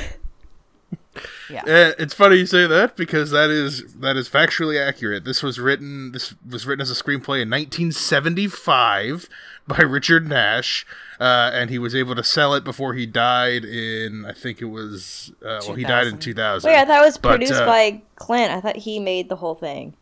Eh, 1.50 1.94
it's 1.98 2.14
funny 2.14 2.38
you 2.38 2.46
say 2.46 2.68
that 2.68 2.96
because 2.96 3.32
that 3.32 3.50
is 3.50 3.94
that 3.96 4.18
is 4.18 4.30
factually 4.30 4.80
accurate. 4.80 5.26
This 5.26 5.42
was 5.42 5.60
written 5.60 6.12
this 6.12 6.36
was 6.48 6.66
written 6.66 6.82
as 6.82 6.92
a 6.92 6.94
screenplay 6.94 7.42
in 7.42 7.50
1975 7.50 9.30
by 9.78 9.78
Richard 9.84 10.28
Nash, 10.28 10.86
uh, 11.20 11.52
and 11.54 11.70
he 11.70 11.78
was 11.80 11.94
able 11.96 12.16
to 12.16 12.24
sell 12.24 12.54
it 12.54 12.64
before 12.64 12.94
he 12.94 13.06
died 13.06 13.66
in 13.66 14.26
I 14.26 14.34
think 14.34 14.62
it 14.62 14.66
was 14.66 15.32
uh, 15.44 15.60
well 15.68 15.76
he 15.76 15.84
died 15.84 16.08
in 16.08 16.18
2000. 16.20 16.68
Wait, 16.70 16.78
I 16.78 16.86
thought 16.86 17.02
it 17.02 17.06
was 17.06 17.18
But, 17.18 17.30
produced 17.32 17.54
uh, 17.62 17.66
by 17.66 18.02
Clint. 18.16 18.52
I 18.52 18.62
thought 18.62 18.78
he 18.78 19.00
made 19.00 19.30
the 19.30 19.38
whole 19.38 19.56
thing. 19.56 19.94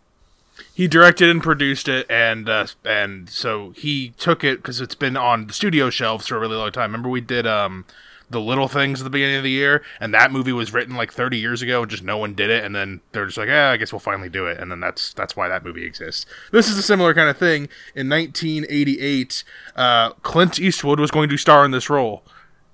he 0.74 0.88
directed 0.88 1.30
and 1.30 1.42
produced 1.44 1.88
it 1.88 2.06
and 2.10 2.48
uh, 2.48 2.68
and 2.86 3.30
so 3.30 3.72
he 3.72 4.14
took 4.18 4.44
it 4.44 4.58
because 4.60 4.80
it's 4.80 4.96
been 4.96 5.18
on 5.18 5.48
the 5.48 5.54
studio 5.54 5.90
shelves 5.90 6.28
for 6.28 6.38
a 6.38 6.40
really 6.40 6.56
long 6.56 6.72
time 6.72 6.92
remember 6.92 7.10
we 7.10 7.22
did 7.22 7.46
um 7.46 7.86
the 8.30 8.42
little 8.42 8.68
things 8.68 9.00
at 9.02 9.04
the 9.04 9.10
beginning 9.10 9.38
of 9.38 9.44
the 9.44 9.52
year 9.52 9.84
and 10.00 10.14
that 10.14 10.32
movie 10.32 10.52
was 10.52 10.74
written 10.74 10.96
like 10.96 11.12
30 11.12 11.38
years 11.38 11.62
ago 11.62 11.82
and 11.82 11.92
just 11.92 12.04
no 12.04 12.18
one 12.18 12.34
did 12.34 12.50
it 12.50 12.64
and 12.64 12.76
then 12.76 13.02
they're 13.12 13.26
just 13.26 13.38
like 13.38 13.48
yeah 13.48 13.70
i 13.70 13.78
guess 13.78 13.94
we'll 13.94 14.00
finally 14.00 14.30
do 14.30 14.48
it 14.48 14.60
and 14.60 14.72
then 14.72 14.80
that's 14.80 15.14
that's 15.14 15.36
why 15.36 15.48
that 15.48 15.64
movie 15.64 15.86
exists. 15.86 16.26
This 16.52 16.70
is 16.70 16.78
a 16.78 16.84
similar 16.84 17.14
kind 17.14 17.30
of 17.30 17.38
thing. 17.38 17.70
In 17.96 18.10
1988 18.10 19.44
uh, 19.76 20.10
clint 20.22 20.60
eastwood 20.60 21.00
was 21.00 21.12
going 21.12 21.30
to 21.30 21.38
star 21.38 21.66
in 21.66 21.72
this 21.72 21.90
role 21.90 22.24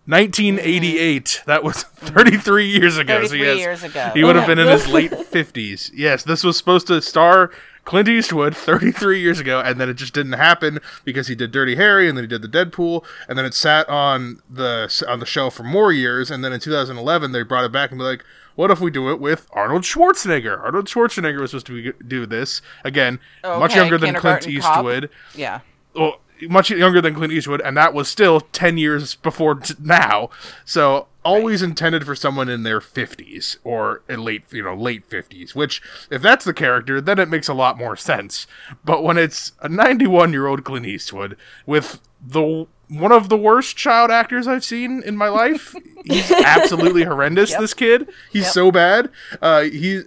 1988 0.05 1.25
mm. 1.25 1.45
that 1.45 1.63
was 1.63 1.83
33 1.83 2.65
years 2.65 2.97
ago 2.97 3.23
so 3.23 3.29
33 3.29 3.39
yes, 3.39 3.57
years 3.59 3.83
ago. 3.83 4.11
he 4.13 4.23
would 4.23 4.35
have 4.35 4.47
been 4.47 4.59
in 4.59 4.67
his 4.67 4.87
late 4.89 5.11
50s 5.11 5.91
yes 5.93 6.23
this 6.23 6.43
was 6.43 6.57
supposed 6.57 6.87
to 6.87 7.01
star 7.01 7.51
Clint 7.83 8.07
Eastwood 8.07 8.55
33 8.55 9.19
years 9.19 9.39
ago, 9.39 9.59
and 9.59 9.79
then 9.79 9.89
it 9.89 9.95
just 9.95 10.13
didn't 10.13 10.33
happen 10.33 10.79
because 11.03 11.27
he 11.27 11.35
did 11.35 11.51
Dirty 11.51 11.75
Harry, 11.75 12.07
and 12.07 12.17
then 12.17 12.23
he 12.23 12.27
did 12.27 12.41
the 12.41 12.47
Dead 12.47 12.71
Pool, 12.71 13.03
and 13.27 13.37
then 13.37 13.45
it 13.45 13.53
sat 13.53 13.89
on 13.89 14.41
the 14.49 15.03
on 15.07 15.19
the 15.19 15.25
shelf 15.25 15.55
for 15.55 15.63
more 15.63 15.91
years, 15.91 16.29
and 16.29 16.43
then 16.43 16.53
in 16.53 16.59
2011 16.59 17.31
they 17.31 17.43
brought 17.43 17.65
it 17.65 17.71
back 17.71 17.89
and 17.89 17.99
be 17.99 18.03
like, 18.03 18.23
"What 18.55 18.69
if 18.69 18.79
we 18.79 18.91
do 18.91 19.09
it 19.09 19.19
with 19.19 19.47
Arnold 19.51 19.81
Schwarzenegger?" 19.81 20.59
Arnold 20.61 20.85
Schwarzenegger 20.85 21.39
was 21.39 21.51
supposed 21.51 21.65
to 21.67 21.91
be, 21.91 22.05
do 22.05 22.25
this 22.27 22.61
again, 22.83 23.19
much 23.43 23.75
younger 23.75 23.97
than 23.97 24.13
Clint 24.13 24.43
Kindergarten 24.43 24.61
Cop. 24.61 24.77
Eastwood 24.77 25.09
Yeah. 25.33 25.61
well, 25.95 26.21
much 26.49 26.69
younger 26.71 27.01
than 27.01 27.13
Clint 27.15 27.33
Eastwood, 27.33 27.61
and 27.61 27.75
that 27.77 27.93
was 27.93 28.07
still 28.09 28.41
ten 28.41 28.77
years 28.77 29.15
before 29.15 29.55
t- 29.55 29.75
now. 29.79 30.29
So 30.65 31.07
always 31.23 31.61
intended 31.61 32.05
for 32.05 32.15
someone 32.15 32.49
in 32.49 32.63
their 32.63 32.81
fifties 32.81 33.57
or 33.63 34.01
in 34.09 34.23
late, 34.23 34.43
you 34.51 34.63
know, 34.63 34.73
late 34.75 35.05
fifties. 35.05 35.53
Which, 35.55 35.81
if 36.09 36.21
that's 36.21 36.45
the 36.45 36.53
character, 36.53 36.99
then 36.99 37.19
it 37.19 37.29
makes 37.29 37.47
a 37.47 37.53
lot 37.53 37.77
more 37.77 37.95
sense. 37.95 38.47
But 38.83 39.03
when 39.03 39.17
it's 39.17 39.51
a 39.61 39.69
ninety-one-year-old 39.69 40.63
Clint 40.63 40.85
Eastwood 40.85 41.37
with 41.65 42.01
the 42.25 42.67
one 42.89 43.11
of 43.11 43.29
the 43.29 43.37
worst 43.37 43.77
child 43.77 44.11
actors 44.11 44.47
I've 44.47 44.65
seen 44.65 45.01
in 45.03 45.15
my 45.15 45.29
life, 45.29 45.75
he's 46.05 46.31
absolutely 46.31 47.03
horrendous. 47.03 47.55
This 47.55 47.73
kid, 47.73 48.09
he's 48.31 48.51
so 48.51 48.71
bad. 48.71 49.09
Uh, 49.41 49.61
he, 49.63 50.01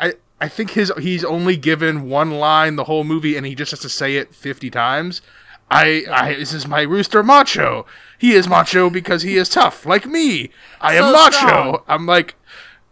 I. 0.00 0.14
I 0.38 0.48
think 0.48 0.72
his 0.72 0.92
he's 0.98 1.24
only 1.24 1.56
given 1.56 2.10
one 2.10 2.32
line 2.32 2.76
the 2.76 2.84
whole 2.84 3.04
movie, 3.04 3.38
and 3.38 3.46
he 3.46 3.54
just 3.54 3.70
has 3.70 3.80
to 3.80 3.88
say 3.88 4.16
it 4.16 4.34
fifty 4.34 4.68
times. 4.68 5.22
I, 5.70 6.04
I 6.10 6.34
this 6.34 6.52
is 6.52 6.66
my 6.66 6.82
rooster 6.82 7.22
macho. 7.22 7.86
He 8.18 8.32
is 8.32 8.48
macho 8.48 8.88
because 8.88 9.22
he 9.22 9.36
is 9.36 9.48
tough, 9.48 9.84
like 9.84 10.06
me. 10.06 10.50
I 10.80 10.94
am 10.94 11.12
macho. 11.12 11.36
strong. 11.36 11.82
I'm 11.88 12.06
like, 12.06 12.34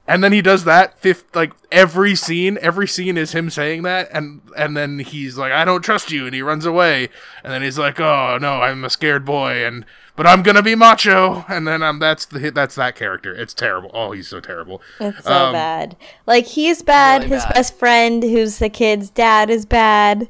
and 0.06 0.22
then 0.22 0.32
he 0.32 0.42
does 0.42 0.64
that 0.64 0.98
fifth 0.98 1.34
like 1.34 1.52
every 1.72 2.14
scene 2.14 2.58
every 2.60 2.86
scene 2.86 3.16
is 3.16 3.32
him 3.32 3.48
saying 3.48 3.82
that 3.84 4.08
and 4.12 4.42
and 4.56 4.76
then 4.76 4.98
he's 4.98 5.38
like 5.38 5.50
i 5.50 5.64
don't 5.64 5.80
trust 5.80 6.10
you 6.10 6.26
and 6.26 6.34
he 6.34 6.42
runs 6.42 6.66
away 6.66 7.08
and 7.42 7.50
then 7.50 7.62
he's 7.62 7.78
like 7.78 7.98
oh 7.98 8.36
no 8.38 8.60
i'm 8.60 8.84
a 8.84 8.90
scared 8.90 9.24
boy 9.24 9.64
and 9.66 9.86
but 10.14 10.26
i'm 10.26 10.42
gonna 10.42 10.62
be 10.62 10.74
macho 10.74 11.44
and 11.48 11.66
then 11.66 11.82
um 11.82 11.98
that's 11.98 12.26
the 12.26 12.50
that's 12.50 12.74
that 12.74 12.94
character 12.94 13.34
it's 13.34 13.54
terrible 13.54 13.90
oh 13.94 14.12
he's 14.12 14.28
so 14.28 14.40
terrible 14.40 14.82
It's 15.00 15.24
so 15.24 15.32
Um, 15.46 15.52
bad. 15.54 15.96
Like 16.26 16.44
he's 16.44 16.82
bad. 16.82 17.22
Really 17.22 17.34
His 17.36 17.44
bad. 17.46 17.54
best 17.54 17.78
friend, 17.78 18.22
who's 18.22 18.58
the 18.58 18.68
kid's 18.68 19.08
dad, 19.08 19.48
is 19.48 19.64
bad. 19.64 20.28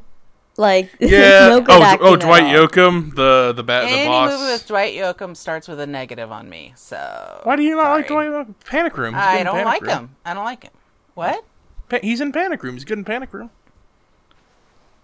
Like 0.56 0.90
yeah 1.00 1.48
no 1.48 1.60
good 1.60 1.70
oh, 1.74 1.82
acting 1.82 2.06
oh 2.06 2.16
dwight 2.16 2.44
all. 2.44 2.66
yoakam 2.68 3.14
the 3.16 3.52
the, 3.56 3.62
ba- 3.64 3.82
the 3.86 3.88
Any 3.90 4.06
boss 4.06 4.30
movie 4.32 4.52
with 4.52 4.66
Dwight 4.68 4.94
Yoakam 4.94 5.36
starts 5.36 5.66
with 5.66 5.80
a 5.80 5.86
negative 5.86 6.30
on 6.30 6.48
me. 6.48 6.72
So 6.76 7.40
why 7.42 7.56
do 7.56 7.62
you 7.62 7.74
not 7.76 7.90
like 7.90 8.06
dwight 8.06 8.28
Yoakam? 8.28 8.54
panic 8.64 8.96
room 8.96 9.14
He's 9.14 9.22
I 9.22 9.42
don't 9.42 9.54
Panic 9.54 9.66
like 9.66 9.82
Room. 9.82 9.90
him. 9.90 10.16
I 10.24 10.34
don't 10.34 10.44
like 10.44 10.62
him. 10.62 10.72
What? 11.14 11.44
Pa- 11.88 11.98
he's 12.02 12.20
in 12.20 12.30
panic 12.30 12.62
room 12.62 12.74
he's 12.74 12.84
good 12.84 12.98
in 12.98 13.04
panic 13.04 13.32
room 13.32 13.50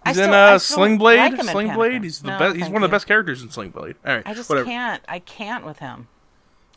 He's 0.05 0.15
still- 0.15 0.25
in 0.29 0.33
I 0.33 0.53
uh, 0.53 0.57
still 0.59 0.77
Sling 0.77 0.97
Blade. 0.97 1.17
like 1.33 1.43
Sling 1.43 1.73
Blade. 1.73 2.03
He's 2.03 2.21
the 2.21 2.31
No, 2.31 2.39
best. 2.39 2.55
He's 2.55 2.63
thank 2.63 2.73
one 2.73 2.83
of 2.83 2.89
the 2.89 2.95
best 2.95 3.05
characters 3.07 3.41
in 3.43 3.51
Sling 3.51 3.69
Blade. 3.69 3.95
All 4.05 4.15
right, 4.15 4.23
I 4.25 4.33
just 4.33 4.49
whatever. 4.49 4.65
can't. 4.65 5.03
I 5.07 5.19
can't 5.19 5.63
with 5.65 5.77
him. 5.79 6.07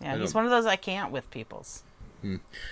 Yeah, 0.00 0.16
he's 0.18 0.34
one 0.34 0.44
of 0.44 0.50
those 0.50 0.66
I 0.66 0.76
can't 0.76 1.10
with 1.12 1.30
people's. 1.30 1.84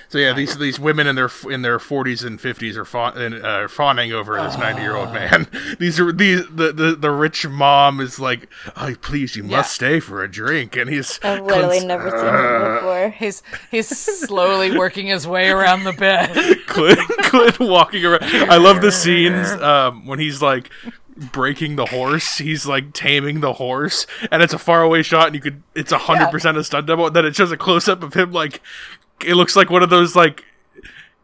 So 0.09 0.19
yeah, 0.19 0.33
these 0.33 0.57
these 0.59 0.79
women 0.81 1.07
in 1.07 1.15
their 1.17 1.31
in 1.51 1.63
their 1.63 1.79
forties 1.79 2.23
and 2.25 2.41
fifties 2.41 2.77
are 2.77 2.85
fawn, 2.85 3.43
uh, 3.45 3.69
fawning 3.69 4.13
over 4.13 4.37
this 4.43 4.57
ninety 4.59 4.83
year 4.83 4.97
old 4.97 5.13
man. 5.13 5.47
These 5.79 5.99
are 6.01 6.13
these 6.13 6.47
the, 6.49 6.73
the 6.73 6.97
the 6.99 7.11
rich 7.11 7.47
mom 7.49 8.01
is 8.01 8.19
like, 8.19 8.49
oh 8.77 8.95
please, 9.01 9.37
you 9.37 9.43
Yeah. 9.45 9.59
must 9.59 9.75
stay 9.75 10.01
for 10.01 10.23
a 10.23 10.31
drink, 10.31 10.77
and 10.77 10.89
he's 10.91 11.19
I've 11.23 11.43
literally 11.43 11.81
Clint's- 11.81 11.85
never 11.87 12.11
seen 12.11 12.29
him 12.29 12.75
before. 12.77 13.11
He's 13.11 13.43
he's 13.71 13.89
slowly 13.89 14.77
working 14.77 15.07
his 15.09 15.27
way 15.27 15.51
around 15.51 15.85
the 15.85 15.93
bed. 15.93 16.59
Clint, 16.67 16.99
Clint 17.25 17.61
walking 17.61 18.05
around. 18.05 18.23
I 18.25 18.57
love 18.57 18.81
the 18.81 18.93
scenes 18.93 19.49
um, 19.63 20.07
when 20.07 20.19
he's 20.19 20.41
like 20.43 20.71
breaking 21.33 21.77
the 21.77 21.87
horse. 21.87 22.39
He's 22.39 22.65
like 22.67 22.93
taming 22.95 23.41
the 23.41 23.53
horse, 23.55 24.07
and 24.31 24.43
it's 24.43 24.55
a 24.55 24.59
faraway 24.59 25.03
shot, 25.03 25.27
and 25.27 25.35
you 25.35 25.41
could 25.43 25.63
it's 25.75 25.93
a 25.93 25.99
hundred 25.99 26.31
percent 26.31 26.57
a 26.57 26.65
stunt 26.65 26.87
double. 26.87 27.07
And 27.09 27.17
then 27.17 27.27
it 27.27 27.37
shows 27.37 27.53
a 27.53 27.57
close 27.57 27.89
up 27.89 28.03
of 28.03 28.15
him 28.15 28.33
like 28.33 28.61
it 29.25 29.35
looks 29.35 29.57
like 29.57 29.71
one 29.71 29.83
of 29.83 29.91
those 29.91 30.15
like 30.17 30.45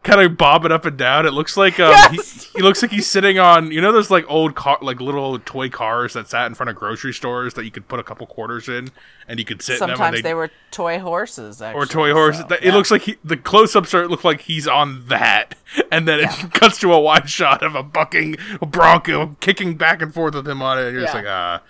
kind 0.05 0.21
of 0.21 0.37
bobbing 0.37 0.73
up 0.73 0.85
and 0.85 0.97
down. 0.97 1.27
It 1.27 1.33
looks 1.33 1.57
like 1.57 1.79
um, 1.81 1.91
Yes! 1.91 2.45
he, 2.45 2.59
he 2.59 2.63
looks 2.63 2.83
like 2.83 2.91
he's 2.91 3.07
sitting 3.07 3.39
on 3.39 3.71
you 3.73 3.81
know 3.81 3.93
those 3.93 4.11
like 4.11 4.25
old 4.29 4.55
car 4.55 4.79
like 4.81 5.01
little 5.01 5.39
toy 5.39 5.69
cars 5.69 6.15
that 6.15 6.29
sat 6.29 6.47
in 6.47 6.55
front 6.55 6.71
of 6.71 6.77
grocery 6.77 7.13
stores 7.13 7.55
that 7.55 7.65
you 7.65 7.71
could 7.71 7.89
put 7.89 8.01
a 8.01 8.03
couple 8.03 8.27
quarters 8.27 8.69
in 8.69 8.91
and 9.27 9.39
you 9.39 9.45
could 9.45 9.61
sit. 9.61 9.79
Sometimes 9.79 10.17
they, 10.17 10.23
they 10.23 10.35
were 10.35 10.51
toy 10.71 10.99
horses. 10.99 11.61
Actually, 11.61 11.83
or 11.83 11.87
toy 11.87 12.13
horses. 12.13 12.43
so, 12.43 12.57
yeah. 12.63 12.69
It 12.69 12.75
looks 12.75 12.91
like 12.91 13.03
he, 13.03 13.17
the 13.23 13.37
close-ups 13.37 13.93
are 13.95 14.09
look 14.09 14.25
like 14.25 14.43
he's 14.43 14.67
on 14.67 15.07
that, 15.09 15.55
and 15.93 16.09
then 16.09 16.21
it 16.21 16.53
cuts 16.53 16.79
to 16.81 16.93
a 16.93 17.01
wide 17.01 17.29
shot 17.29 17.63
of 17.63 17.75
a 17.75 17.83
bucking 17.83 18.37
bronco 18.61 19.37
kicking 19.41 19.77
back 19.77 20.01
and 20.03 20.15
forth 20.15 20.35
with 20.35 20.49
him 20.49 20.63
on 20.63 20.79
it. 20.79 20.87
And 20.87 20.93
you're 20.95 21.03
just 21.03 21.15
like, 21.15 21.27
ah, 21.27 21.63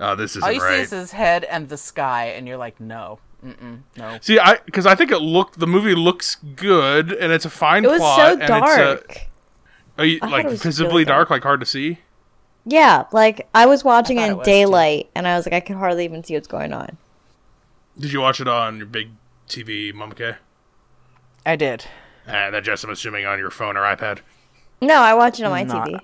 uh, 0.00 0.14
this 0.14 0.36
isn't 0.36 0.54
you 0.54 0.60
see 0.60 0.80
is 0.80 0.90
his 0.90 1.12
head 1.12 1.44
and 1.44 1.68
the 1.68 1.76
sky, 1.76 2.26
and 2.26 2.48
you're 2.48 2.56
like, 2.56 2.80
no, 2.80 3.18
mm-mm, 3.44 3.80
no. 3.96 4.18
See, 4.20 4.38
I 4.38 4.58
because 4.64 4.86
I 4.86 4.94
think 4.94 5.10
it 5.10 5.18
looked 5.18 5.58
the 5.58 5.66
movie 5.66 5.94
looks 5.94 6.36
good 6.56 7.12
and 7.12 7.32
it's 7.32 7.44
a 7.44 7.50
fine 7.50 7.84
It 7.84 7.88
was 7.88 7.98
plot 8.00 8.16
so 8.40 8.46
dark. 8.46 9.16
a, 9.98 10.00
are 10.00 10.04
you, 10.04 10.18
like 10.20 10.48
visibly 10.50 10.88
really 10.92 11.04
dark, 11.04 11.28
dark. 11.28 11.30
like 11.30 11.42
hard 11.42 11.60
to 11.60 11.66
see. 11.66 11.98
Yeah, 12.66 13.04
like 13.12 13.46
I 13.54 13.66
was 13.66 13.84
watching 13.84 14.18
I 14.18 14.22
thought 14.22 14.26
it 14.28 14.30
it 14.30 14.32
in 14.32 14.38
too. 14.38 14.44
daylight, 14.44 15.10
and 15.14 15.28
I 15.28 15.36
was 15.36 15.46
like, 15.46 15.52
I 15.52 15.60
could 15.60 15.76
hardly 15.76 16.04
even 16.04 16.24
see 16.24 16.34
what's 16.34 16.48
going 16.48 16.72
on. 16.72 16.96
Did 17.98 18.12
you 18.12 18.20
watch 18.20 18.40
it 18.40 18.48
on 18.48 18.78
your 18.78 18.86
big 18.86 19.10
TV, 19.48 19.92
Mama 19.92 20.14
I 21.46 21.56
did. 21.56 21.84
And 22.26 22.54
that 22.54 22.64
just 22.64 22.84
I'm 22.84 22.90
assuming 22.90 23.26
on 23.26 23.38
your 23.38 23.50
phone 23.50 23.76
or 23.76 23.82
iPad. 23.82 24.20
No, 24.80 24.94
I 25.00 25.14
watch 25.14 25.38
it 25.38 25.44
on 25.44 25.50
my 25.50 25.62
Not- 25.62 25.88
TV. 25.88 26.00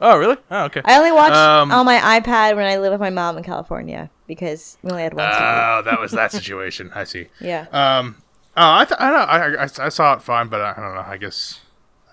Oh, 0.00 0.16
really? 0.18 0.36
Oh, 0.50 0.64
okay. 0.64 0.82
I 0.84 0.98
only 0.98 1.12
watch 1.12 1.32
Um, 1.32 1.70
on 1.72 1.86
my 1.86 1.98
iPad 2.20 2.56
when 2.56 2.66
I 2.66 2.76
live 2.78 2.92
with 2.92 3.00
my 3.00 3.10
mom 3.10 3.38
in 3.38 3.44
California 3.44 4.10
because 4.26 4.76
we 4.82 4.90
only 4.90 5.02
had 5.02 5.14
one 5.14 5.24
TV. 5.30 5.78
Oh, 5.78 5.82
that 5.82 6.00
was 6.00 6.12
that 6.12 6.32
situation. 6.40 6.90
I 6.94 7.04
see. 7.04 7.28
Yeah. 7.40 7.66
Um, 7.72 8.16
oh, 8.56 8.74
I, 8.74 8.84
th- 8.84 9.00
I 9.00 9.10
don't 9.10 9.18
know. 9.18 9.24
I, 9.24 9.62
I, 9.64 9.86
I 9.86 9.88
saw 9.88 10.14
it 10.14 10.22
fine, 10.22 10.48
but 10.48 10.60
I, 10.60 10.72
I 10.72 10.80
don't 10.80 10.94
know. 10.94 11.04
I 11.06 11.16
guess 11.16 11.60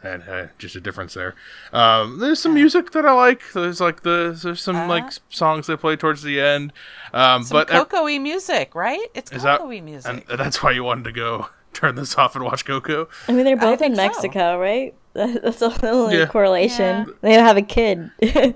and 0.03 0.23
uh, 0.27 0.47
just 0.57 0.75
a 0.75 0.81
difference 0.81 1.13
there. 1.13 1.33
Um, 1.71 2.19
there's 2.19 2.39
some 2.39 2.53
music 2.53 2.91
that 2.91 3.05
I 3.05 3.13
like. 3.13 3.41
There's 3.53 3.79
like 3.79 4.03
the 4.03 4.37
there's 4.41 4.61
some 4.61 4.87
like 4.87 5.05
songs 5.29 5.67
they 5.67 5.77
play 5.77 5.95
towards 5.95 6.23
the 6.23 6.39
end. 6.41 6.73
Um, 7.13 7.43
Some 7.43 7.55
but 7.55 7.69
uh, 7.71 7.85
cocoa-y 7.85 8.17
music, 8.19 8.75
right? 8.75 9.07
It's 9.13 9.31
is 9.31 9.43
cocoa-y 9.43 9.75
and 9.75 9.85
music. 9.85 10.27
that's 10.27 10.61
why 10.61 10.71
you 10.71 10.83
wanted 10.83 11.05
to 11.05 11.11
go 11.13 11.47
turn 11.73 11.95
this 11.95 12.17
off 12.17 12.35
and 12.35 12.43
watch 12.43 12.65
Coco. 12.65 13.07
I 13.27 13.31
mean, 13.31 13.45
they're 13.45 13.55
both 13.55 13.81
in 13.81 13.95
think 13.95 14.13
so. 14.13 14.21
Mexico, 14.21 14.59
right? 14.59 14.93
That- 15.13 15.41
That's 15.43 15.59
the 15.59 15.89
only 15.89 16.17
Yeah. 16.19 16.25
correlation. 16.27 17.05
Yeah. 17.07 17.13
They 17.21 17.35
don't 17.35 17.45
have 17.45 17.57
a 17.57 17.61
kid. 17.61 18.11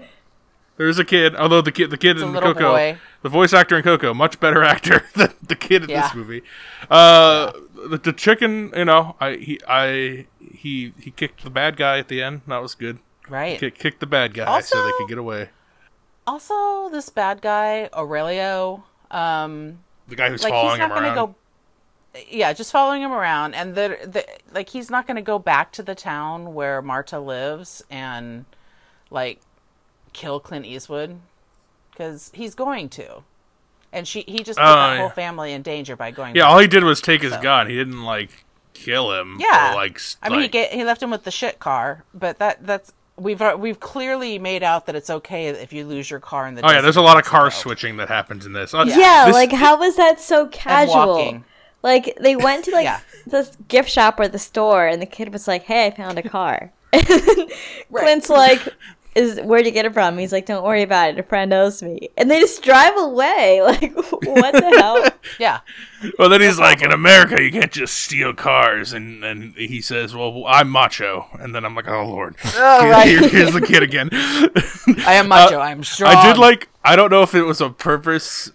There's 0.78 1.00
a 1.00 1.06
kid, 1.06 1.36
although 1.36 1.62
the 1.62 1.72
kid 1.72 1.90
the 1.90 1.98
kid 1.98 2.18
a 2.20 2.24
in 2.24 2.34
little 2.34 2.54
Coco, 2.54 2.72
boy. 2.74 2.98
the 3.24 3.30
voice 3.30 3.52
actor 3.52 3.78
in 3.78 3.84
Coco, 3.84 4.14
much 4.14 4.40
better 4.40 4.64
actor 4.76 5.04
than 5.16 5.34
the 5.42 5.56
kid 5.56 5.84
in 5.84 5.90
Yeah. 5.90 6.04
this 6.04 6.14
movie. 6.16 6.44
Uh, 6.90 7.52
the, 7.90 7.98
the 7.98 8.14
chicken, 8.14 8.72
you 8.76 8.86
know, 8.86 9.16
I 9.20 9.36
he 9.38 9.60
I 9.68 10.28
he 10.54 10.94
he 11.00 11.10
kicked 11.12 11.44
the 11.44 11.50
bad 11.50 11.78
guy 11.78 11.98
at 11.98 12.10
the 12.10 12.22
end. 12.22 12.42
That 12.48 12.62
was 12.62 12.76
good. 12.76 13.00
Right. 13.28 13.60
Kick, 13.60 13.78
kicked 13.80 14.00
the 14.02 14.06
bad 14.06 14.36
guy 14.36 14.62
so 14.62 14.86
they 14.86 14.92
could 15.00 15.10
get 15.10 15.18
away. 15.18 15.50
Also, 16.28 16.90
this 16.90 17.10
bad 17.10 17.42
guy 17.42 17.90
Aurelio, 17.94 18.84
um, 19.12 19.80
The 20.08 20.16
guy 20.16 20.30
who's 20.30 20.44
like 20.44 20.52
following 20.54 20.72
he's 20.72 20.80
not 20.80 20.86
him 20.92 20.98
going 20.98 21.04
to 21.04 21.20
around. 21.20 21.28
go. 21.30 21.36
Yeah, 22.30 22.52
just 22.54 22.72
following 22.72 23.02
him 23.02 23.12
around, 23.12 23.54
and 23.54 23.76
the, 23.76 23.98
the 24.04 24.26
like 24.52 24.70
he's 24.70 24.90
not 24.90 25.06
going 25.06 25.18
to 25.18 25.22
go 25.22 25.38
back 25.38 25.72
to 25.74 25.84
the 25.84 25.94
town 25.94 26.54
where 26.54 26.82
Marta 26.82 27.20
lives 27.20 27.84
and 27.92 28.46
like 29.12 29.40
kill 30.14 30.40
Clint 30.40 30.66
Eastwood 30.66 31.20
because 31.92 32.32
he's 32.34 32.56
going 32.56 32.90
to, 32.90 33.24
and 33.94 34.08
she 34.08 34.22
he 34.22 34.44
just 34.44 34.58
put 34.58 34.66
that 34.66 34.94
yeah. 34.94 35.00
whole 35.00 35.10
family 35.10 35.54
in 35.54 35.62
danger 35.62 35.96
by 35.96 36.10
going. 36.10 36.36
Yeah, 36.36 36.44
back. 36.44 36.52
all 36.52 36.60
he 36.60 36.68
did 36.68 36.84
was 36.84 37.02
take 37.02 37.22
his 37.22 37.34
So. 37.34 37.42
gun. 37.42 37.70
He 37.70 37.76
didn't 37.76 38.04
like 38.04 38.46
kill 38.74 39.12
him. 39.14 39.38
Yeah, 39.40 39.74
or, 39.74 39.76
like 39.76 39.96
s- 39.96 40.18
I 40.22 40.30
mean, 40.30 40.42
he 40.42 40.48
get, 40.48 40.72
he 40.72 40.84
left 40.84 41.04
him 41.04 41.12
with 41.12 41.24
the 41.24 41.32
shit 41.32 41.60
car, 41.60 42.04
but 42.16 42.40
that 42.40 42.66
that's 42.66 42.94
we've 43.16 43.42
uh, 43.42 43.58
we've 43.60 43.80
clearly 43.80 44.40
made 44.40 44.64
out 44.64 44.88
that 44.88 44.96
it's 44.96 45.10
okay 45.10 45.48
if 45.50 45.72
you 45.72 45.86
lose 45.86 46.10
your 46.10 46.20
car 46.20 46.48
in 46.48 46.56
the. 46.56 46.66
Oh 46.66 46.72
yeah, 46.72 46.82
there's 46.82 46.98
a 46.98 47.02
lot 47.02 47.18
of 47.18 47.26
car 47.26 47.52
switching 47.52 47.98
that 47.98 48.08
happens 48.08 48.48
in 48.48 48.54
this. 48.54 48.74
Uh, 48.74 48.86
yeah, 48.88 49.26
this- 49.28 49.36
like 49.36 49.52
how 49.52 49.78
was 49.78 49.96
that 49.98 50.20
so 50.20 50.48
casual? 50.48 51.44
Walking. 51.84 52.14
Like 52.14 52.18
they 52.22 52.36
went 52.36 52.66
to 52.66 52.72
like 52.72 52.86
Yeah. 52.86 53.00
this 53.26 53.58
gift 53.68 53.90
shop 53.90 54.20
or 54.20 54.28
the 54.28 54.40
store, 54.40 54.88
and 54.88 55.02
the 55.02 55.06
kid 55.06 55.32
was 55.34 55.48
like, 55.48 55.64
"Hey, 55.64 55.88
I 55.88 55.92
found 55.92 56.18
a 56.18 56.24
car." 56.28 56.72
And 56.94 57.04
then 57.06 57.48
Clint's 57.94 58.30
like, 58.30 58.62
"Is 59.16 59.40
where'd 59.42 59.66
you 59.66 59.72
get 59.72 59.86
it 59.86 59.94
from?" 59.94 60.18
He's 60.18 60.32
like, 60.32 60.46
"Don't 60.46 60.64
worry 60.64 60.82
about 60.84 61.10
it. 61.12 61.20
A 61.20 61.24
friend 61.24 61.54
owes 61.54 61.84
me." 61.84 62.10
And 62.18 62.30
they 62.32 62.40
just 62.40 62.64
drive 62.64 62.98
away. 62.98 63.62
Like, 63.68 63.94
what 63.96 64.54
the 64.54 64.74
hell? 64.80 65.04
Yeah, 65.40 65.60
Well, 66.18 66.30
then 66.30 66.40
he's 66.42 66.58
like, 66.58 66.82
in 66.82 66.92
America, 66.94 67.42
you 67.44 67.52
can't 67.52 67.72
just 67.72 67.96
steal 67.98 68.34
cars, 68.34 68.94
and 68.94 69.24
and 69.26 69.54
he 69.56 69.82
says, 69.82 70.16
"Well, 70.16 70.44
I'm 70.48 70.70
macho," 70.70 71.28
and 71.40 71.54
then 71.54 71.66
I'm 71.66 71.76
like, 71.76 71.88
"Oh 71.90 72.06
Lord, 72.08 72.36
Oh, 72.56 72.90
right. 72.90 73.08
Here- 73.08 73.28
here's 73.28 73.54
the 73.54 73.62
kid 73.62 73.84
again." 73.84 74.10
I 75.06 75.16
am 75.16 75.28
macho. 75.28 75.60
I'm 75.60 75.84
strong. 75.84 76.16
Uh, 76.16 76.20
I 76.20 76.28
did 76.32 76.38
like. 76.40 76.70
I 76.84 76.96
don't 76.96 77.12
know 77.12 77.22
if 77.24 77.36
it 77.36 77.44
was 77.44 77.60
a 77.60 77.70
purpose. 77.70 78.50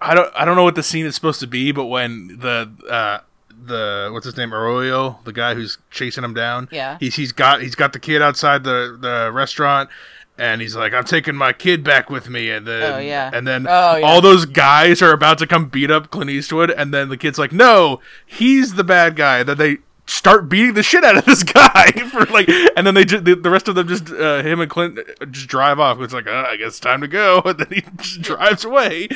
I 0.00 0.14
don't. 0.14 0.32
I 0.34 0.44
don't 0.44 0.56
know 0.56 0.64
what 0.64 0.74
the 0.76 0.82
scene 0.82 1.06
is 1.06 1.14
supposed 1.14 1.40
to 1.40 1.46
be, 1.46 1.72
but 1.72 1.86
when 1.86 2.38
the 2.40 2.70
uh, 2.88 3.18
the 3.66 4.08
what's 4.12 4.24
his 4.24 4.36
name 4.36 4.54
Arroyo, 4.54 5.18
the 5.24 5.32
guy 5.32 5.54
who's 5.54 5.78
chasing 5.90 6.24
him 6.24 6.32
down, 6.34 6.68
Yeah. 6.72 6.96
he's 7.00 7.16
he's 7.16 7.32
got 7.32 7.60
he's 7.60 7.74
got 7.74 7.92
the 7.92 7.98
kid 8.00 8.22
outside 8.22 8.64
the 8.64 8.96
the 9.00 9.30
restaurant. 9.32 9.90
And 10.38 10.62
he's 10.62 10.74
like, 10.74 10.94
"I'm 10.94 11.04
taking 11.04 11.34
my 11.34 11.52
kid 11.52 11.84
back 11.84 12.08
with 12.08 12.30
me," 12.30 12.48
and 12.50 12.66
then, 12.66 12.94
Oh, 12.94 12.98
yeah. 12.98 13.28
and 13.30 13.46
then 13.46 13.66
Oh, 13.68 13.96
yeah. 13.96 14.06
all 14.06 14.22
those 14.22 14.46
guys 14.46 15.02
are 15.02 15.12
about 15.12 15.36
to 15.38 15.46
come 15.46 15.66
beat 15.68 15.90
up 15.90 16.08
Clint 16.10 16.30
Eastwood, 16.30 16.70
and 16.70 16.94
then 16.94 17.10
the 17.10 17.18
kid's 17.18 17.38
like, 17.38 17.52
"No, 17.52 18.00
he's 18.24 18.76
the 18.76 18.84
bad 18.84 19.16
guy." 19.16 19.42
That 19.42 19.58
they 19.58 19.78
start 20.10 20.48
beating 20.48 20.74
the 20.74 20.82
shit 20.82 21.04
out 21.04 21.16
of 21.16 21.24
this 21.24 21.42
guy 21.44 21.90
for 22.10 22.24
like, 22.26 22.48
and 22.76 22.86
then 22.86 22.94
they 22.94 23.04
just 23.04 23.24
the, 23.24 23.34
the 23.36 23.50
rest 23.50 23.68
of 23.68 23.74
them 23.74 23.86
just 23.88 24.10
uh, 24.10 24.42
him 24.42 24.60
and 24.60 24.70
Clint 24.70 24.98
uh, 24.98 25.24
just 25.26 25.48
drive 25.48 25.78
off. 25.78 26.00
It's 26.00 26.12
like, 26.14 26.26
uh, 26.26 26.46
I 26.48 26.56
guess 26.56 26.68
it's 26.68 26.80
time 26.80 27.00
to 27.00 27.08
go, 27.08 27.40
and 27.44 27.58
then 27.58 27.68
he 27.70 27.82
just 27.98 28.22
drives 28.22 28.64
away. 28.64 29.08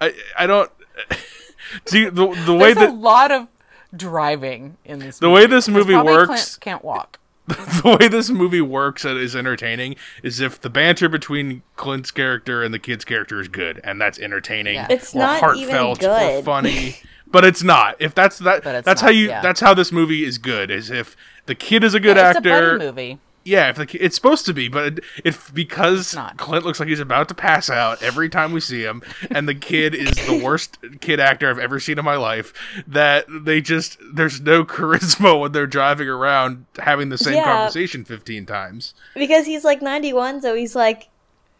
I 0.00 0.14
I 0.38 0.46
don't 0.46 0.70
see 1.86 2.04
the 2.04 2.28
the 2.46 2.54
way 2.54 2.74
There's 2.74 2.90
a 2.90 2.94
lot 2.94 3.30
of 3.30 3.48
driving 3.94 4.76
in 4.84 4.98
this. 4.98 5.18
The 5.18 5.26
movie, 5.28 5.34
way 5.42 5.46
this 5.46 5.66
'cause 5.66 5.74
movie 5.74 5.96
works- 5.96 6.26
Clint 6.26 6.58
can't 6.60 6.84
walk. 6.84 7.18
the 7.48 7.96
way 8.00 8.08
this 8.08 8.28
movie 8.28 8.60
works 8.60 9.04
and 9.04 9.16
is 9.20 9.36
entertaining 9.36 9.94
is 10.24 10.40
if 10.40 10.60
the 10.60 10.68
banter 10.68 11.08
between 11.08 11.62
Clint's 11.76 12.10
character 12.10 12.64
and 12.64 12.74
the 12.74 12.78
kid's 12.80 13.04
character 13.04 13.40
is 13.40 13.46
good, 13.46 13.80
and 13.84 14.00
that's 14.00 14.18
entertaining. 14.18 14.74
Yeah. 14.74 14.88
It's 14.90 15.14
or 15.14 15.18
not 15.20 15.56
even 15.56 15.72
heartfelt 15.74 15.98
or 16.02 16.18
good. 16.18 16.44
funny. 16.44 16.96
But 17.36 17.44
it's 17.44 17.62
not. 17.62 17.96
If 18.00 18.14
that's 18.14 18.38
that, 18.40 18.62
that's 18.64 18.86
not, 18.86 19.00
how 19.00 19.08
you. 19.10 19.28
yeah. 19.28 19.42
That's 19.42 19.60
how 19.60 19.74
this 19.74 19.92
movie 19.92 20.24
is 20.24 20.38
good. 20.38 20.70
Is 20.70 20.90
if 20.90 21.16
the 21.44 21.54
kid 21.54 21.84
is 21.84 21.92
a 21.94 22.00
good 22.00 22.16
it's 22.16 22.22
a 22.36 22.38
actor. 22.38 22.78
buddy 22.78 22.84
movie. 22.86 23.18
yeah, 23.44 23.68
if 23.68 23.76
the, 23.76 23.86
it's 24.04 24.16
supposed 24.16 24.46
to 24.46 24.54
be, 24.54 24.68
but 24.68 25.00
it 25.24 25.36
because. 25.52 26.16
Clint 26.38 26.64
looks 26.64 26.80
like 26.80 26.88
he's 26.88 26.98
about 27.00 27.28
to 27.28 27.34
pass 27.34 27.68
out 27.68 28.02
every 28.02 28.28
time 28.30 28.52
we 28.52 28.60
see 28.60 28.82
him, 28.82 29.02
and 29.30 29.46
the 29.48 29.54
kid 29.54 29.94
is 29.94 30.10
the 30.26 30.40
worst 30.44 30.78
kid 31.00 31.20
actor 31.20 31.50
I've 31.50 31.58
ever 31.58 31.78
seen 31.78 31.98
in 31.98 32.04
my 32.04 32.16
life. 32.16 32.52
That 32.86 33.26
they 33.28 33.60
just 33.60 33.98
there's 34.14 34.40
no 34.40 34.64
charisma 34.76 35.38
when 35.38 35.52
they're 35.52 35.66
driving 35.66 36.08
around 36.08 36.64
having 36.78 37.10
the 37.10 37.18
same 37.18 37.34
Yeah. 37.34 37.44
conversation 37.44 38.04
fifteen 38.04 38.46
times. 38.46 38.94
because 39.14 39.44
he's 39.46 39.62
like 39.64 39.82
91 39.82 40.40
so 40.40 40.54
he's 40.54 40.74
like 40.74 41.08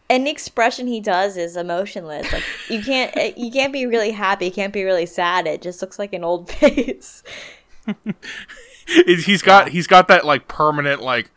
any 0.09 0.29
expression 0.31 0.87
he 0.87 0.99
does 1.01 1.35
is 1.37 1.57
emotionless. 1.57 2.31
Like 2.31 2.43
you 2.69 2.81
can't 2.81 3.15
eh, 3.17 3.33
you 3.35 3.51
can't 3.51 3.73
be 3.73 3.85
really 3.85 4.11
happy. 4.11 4.45
You 4.45 4.51
can't 4.51 4.73
be 4.73 4.83
really 4.83 5.05
sad. 5.05 5.47
It 5.47 5.61
just 5.61 5.81
looks 5.81 5.99
like 5.99 6.13
an 6.13 6.23
old 6.23 6.49
face. 6.51 7.23
He's 9.05 9.41
got 9.41 9.69
he's 9.69 9.85
got 9.87 10.07
that 10.07 10.25
like 10.25 10.47
permanent 10.47 11.01
like 11.01 11.29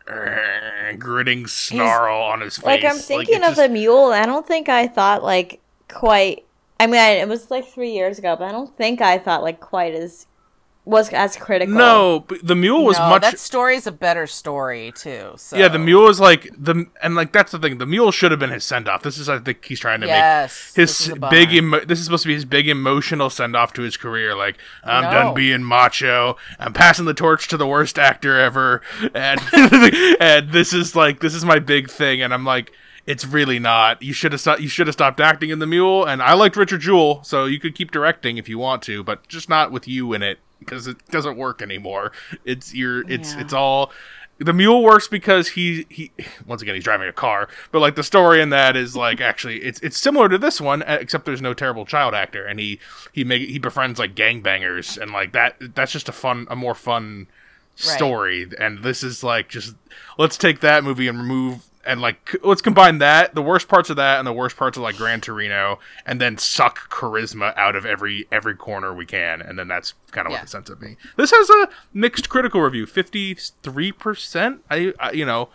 gritting 0.97 1.47
snarl 1.47 2.21
on 2.21 2.39
his 2.41 2.55
face. 2.57 2.65
like 2.65 2.85
i'm 2.85 2.95
thinking 2.97 3.37
of 3.43 3.55
just- 3.55 3.57
the 3.57 3.67
mule. 3.69 4.05
I 4.11 4.25
don't 4.25 4.47
think 4.47 4.69
i 4.69 4.87
thought 4.87 5.21
like 5.23 5.59
quite 5.89 6.45
i 6.79 6.87
mean 6.87 6.99
I, 7.01 7.09
it 7.17 7.27
was 7.27 7.51
like 7.51 7.67
three 7.67 7.91
years 7.91 8.17
ago 8.19 8.35
but 8.37 8.45
i 8.45 8.51
don't 8.53 8.73
think 8.75 9.01
i 9.01 9.17
thought 9.17 9.43
like 9.43 9.59
quite 9.59 9.93
as 9.93 10.27
was 10.83 11.09
as 11.13 11.37
critical 11.37 11.75
no, 11.75 12.25
but 12.27 12.39
the 12.45 12.55
mule 12.55 12.83
was 12.83 12.97
no, 12.97 13.09
much 13.09 13.21
that 13.21 13.37
story's 13.37 13.85
a 13.85 13.91
better 13.91 14.25
story 14.25 14.91
too. 14.95 15.31
So. 15.37 15.55
Yeah, 15.55 15.67
the 15.67 15.77
mule 15.77 16.07
is 16.09 16.19
like 16.19 16.49
the 16.57 16.85
and 17.03 17.13
like 17.13 17.31
that's 17.31 17.51
the 17.51 17.59
thing. 17.59 17.77
The 17.77 17.85
mule 17.85 18.11
should 18.11 18.31
have 18.31 18.39
been 18.39 18.49
his 18.49 18.63
send 18.63 18.89
off. 18.89 19.03
This 19.03 19.19
is 19.19 19.29
I 19.29 19.37
think 19.37 19.63
he's 19.63 19.79
trying 19.79 20.01
to 20.01 20.07
Yes, 20.07 20.71
make 20.71 20.75
this 20.75 21.05
his 21.05 21.09
is 21.09 21.19
big. 21.29 21.53
Emo- 21.53 21.85
this 21.85 21.99
is 21.99 22.05
supposed 22.05 22.23
to 22.23 22.27
be 22.29 22.33
his 22.33 22.45
big 22.45 22.67
emotional 22.67 23.29
send 23.29 23.55
off 23.55 23.73
to 23.73 23.83
his 23.83 23.95
career. 23.95 24.35
Like 24.35 24.57
I'm 24.83 25.03
No. 25.03 25.11
done 25.11 25.33
being 25.35 25.63
macho. 25.63 26.35
I'm 26.59 26.73
passing 26.73 27.05
the 27.05 27.13
torch 27.13 27.47
to 27.49 27.57
the 27.57 27.67
worst 27.67 27.99
actor 27.99 28.39
ever, 28.39 28.81
and 29.13 29.39
and 30.19 30.51
this 30.51 30.73
is 30.73 30.95
like 30.95 31.19
this 31.19 31.35
is 31.35 31.45
my 31.45 31.59
big 31.59 31.89
thing. 31.89 32.21
And 32.21 32.33
I'm 32.33 32.45
like. 32.45 32.71
It's 33.07 33.25
really 33.25 33.57
not. 33.57 34.03
You 34.03 34.13
should 34.13 34.31
have 34.31 34.39
sto- 34.41 34.57
you 34.57 34.69
should 34.69 34.85
have 34.85 34.93
stopped 34.93 35.19
acting 35.19 35.49
in 35.49 35.57
the 35.57 35.65
Mule. 35.65 36.05
And 36.05 36.21
I 36.21 36.33
liked 36.33 36.55
Richard 36.55 36.81
Jewell, 36.81 37.23
so 37.23 37.45
you 37.45 37.59
could 37.59 37.73
keep 37.73 37.89
directing 37.89 38.37
if 38.37 38.47
you 38.47 38.59
want 38.59 38.83
to, 38.83 39.03
but 39.03 39.27
just 39.27 39.49
not 39.49 39.71
with 39.71 39.87
you 39.87 40.13
in 40.13 40.21
it 40.21 40.37
because 40.61 40.87
it 40.87 40.97
doesn't 41.09 41.35
work 41.35 41.61
anymore. 41.61 42.13
It's 42.45 42.73
your 42.73 43.01
it's 43.11 43.33
Yeah. 43.33 43.41
it's 43.41 43.53
all 43.53 43.91
the 44.37 44.53
mule 44.53 44.81
works 44.81 45.07
because 45.07 45.49
he 45.49 45.85
he 45.89 46.11
once 46.47 46.61
again 46.63 46.73
he's 46.73 46.83
driving 46.83 47.07
a 47.07 47.13
car 47.13 47.47
but 47.71 47.77
like 47.79 47.93
the 47.93 48.01
story 48.03 48.41
in 48.41 48.49
that 48.49 48.75
is 48.75 48.95
like 48.95 49.21
actually 49.31 49.57
it's 49.61 49.79
it's 49.81 49.99
similar 49.99 50.27
to 50.29 50.37
this 50.39 50.59
one 50.59 50.81
except 50.87 51.25
there's 51.25 51.43
no 51.43 51.53
terrible 51.53 51.85
child 51.85 52.15
actor 52.15 52.43
and 52.47 52.59
he 52.59 52.79
he 53.11 53.23
make 53.23 53.47
he 53.47 53.59
befriends 53.59 53.99
like 53.99 54.15
gangbangers 54.15 54.97
and 54.99 55.11
like 55.11 55.31
that 55.33 55.55
that's 55.75 55.91
just 55.91 56.09
a 56.09 56.11
fun 56.11 56.47
a 56.49 56.55
more 56.55 56.73
fun 56.73 57.27
story 57.75 58.47
and 58.59 58.83
this 58.83 59.03
is 59.03 59.23
like 59.23 59.47
just 59.47 59.75
let's 60.17 60.37
take 60.37 60.59
that 60.61 60.83
movie 60.83 61.07
and 61.07 61.19
remove 61.19 61.65
and 61.85 62.01
like 62.01 62.35
let's 62.43 62.61
combine 62.61 62.99
that 62.99 63.33
the 63.35 63.41
worst 63.41 63.67
parts 63.67 63.89
of 63.89 63.95
that 63.95 64.19
and 64.19 64.27
the 64.27 64.33
worst 64.33 64.55
parts 64.57 64.77
of 64.77 64.83
like 64.83 64.97
Gran 64.97 65.21
Torino 65.21 65.79
and 66.05 66.21
then 66.21 66.37
suck 66.37 66.89
charisma 66.91 67.55
out 67.57 67.75
of 67.75 67.85
every 67.85 68.27
every 68.31 68.55
corner 68.55 68.93
we 68.93 69.05
can 69.05 69.41
and 69.41 69.57
then 69.57 69.67
that's 69.67 69.93
kind 70.11 70.27
of 70.27 70.31
Yeah. 70.31 70.37
what 70.39 70.43
the 70.45 70.49
sense 70.51 70.69
of 70.69 70.81
me 70.81 70.97
this 71.17 71.31
has 71.31 71.49
a 71.49 71.69
mixed 71.93 72.29
critical 72.29 72.61
review 72.61 72.85
53% 72.85 74.59
I, 74.69 74.93
I 74.99 75.11
you 75.11 75.25
know 75.25 75.49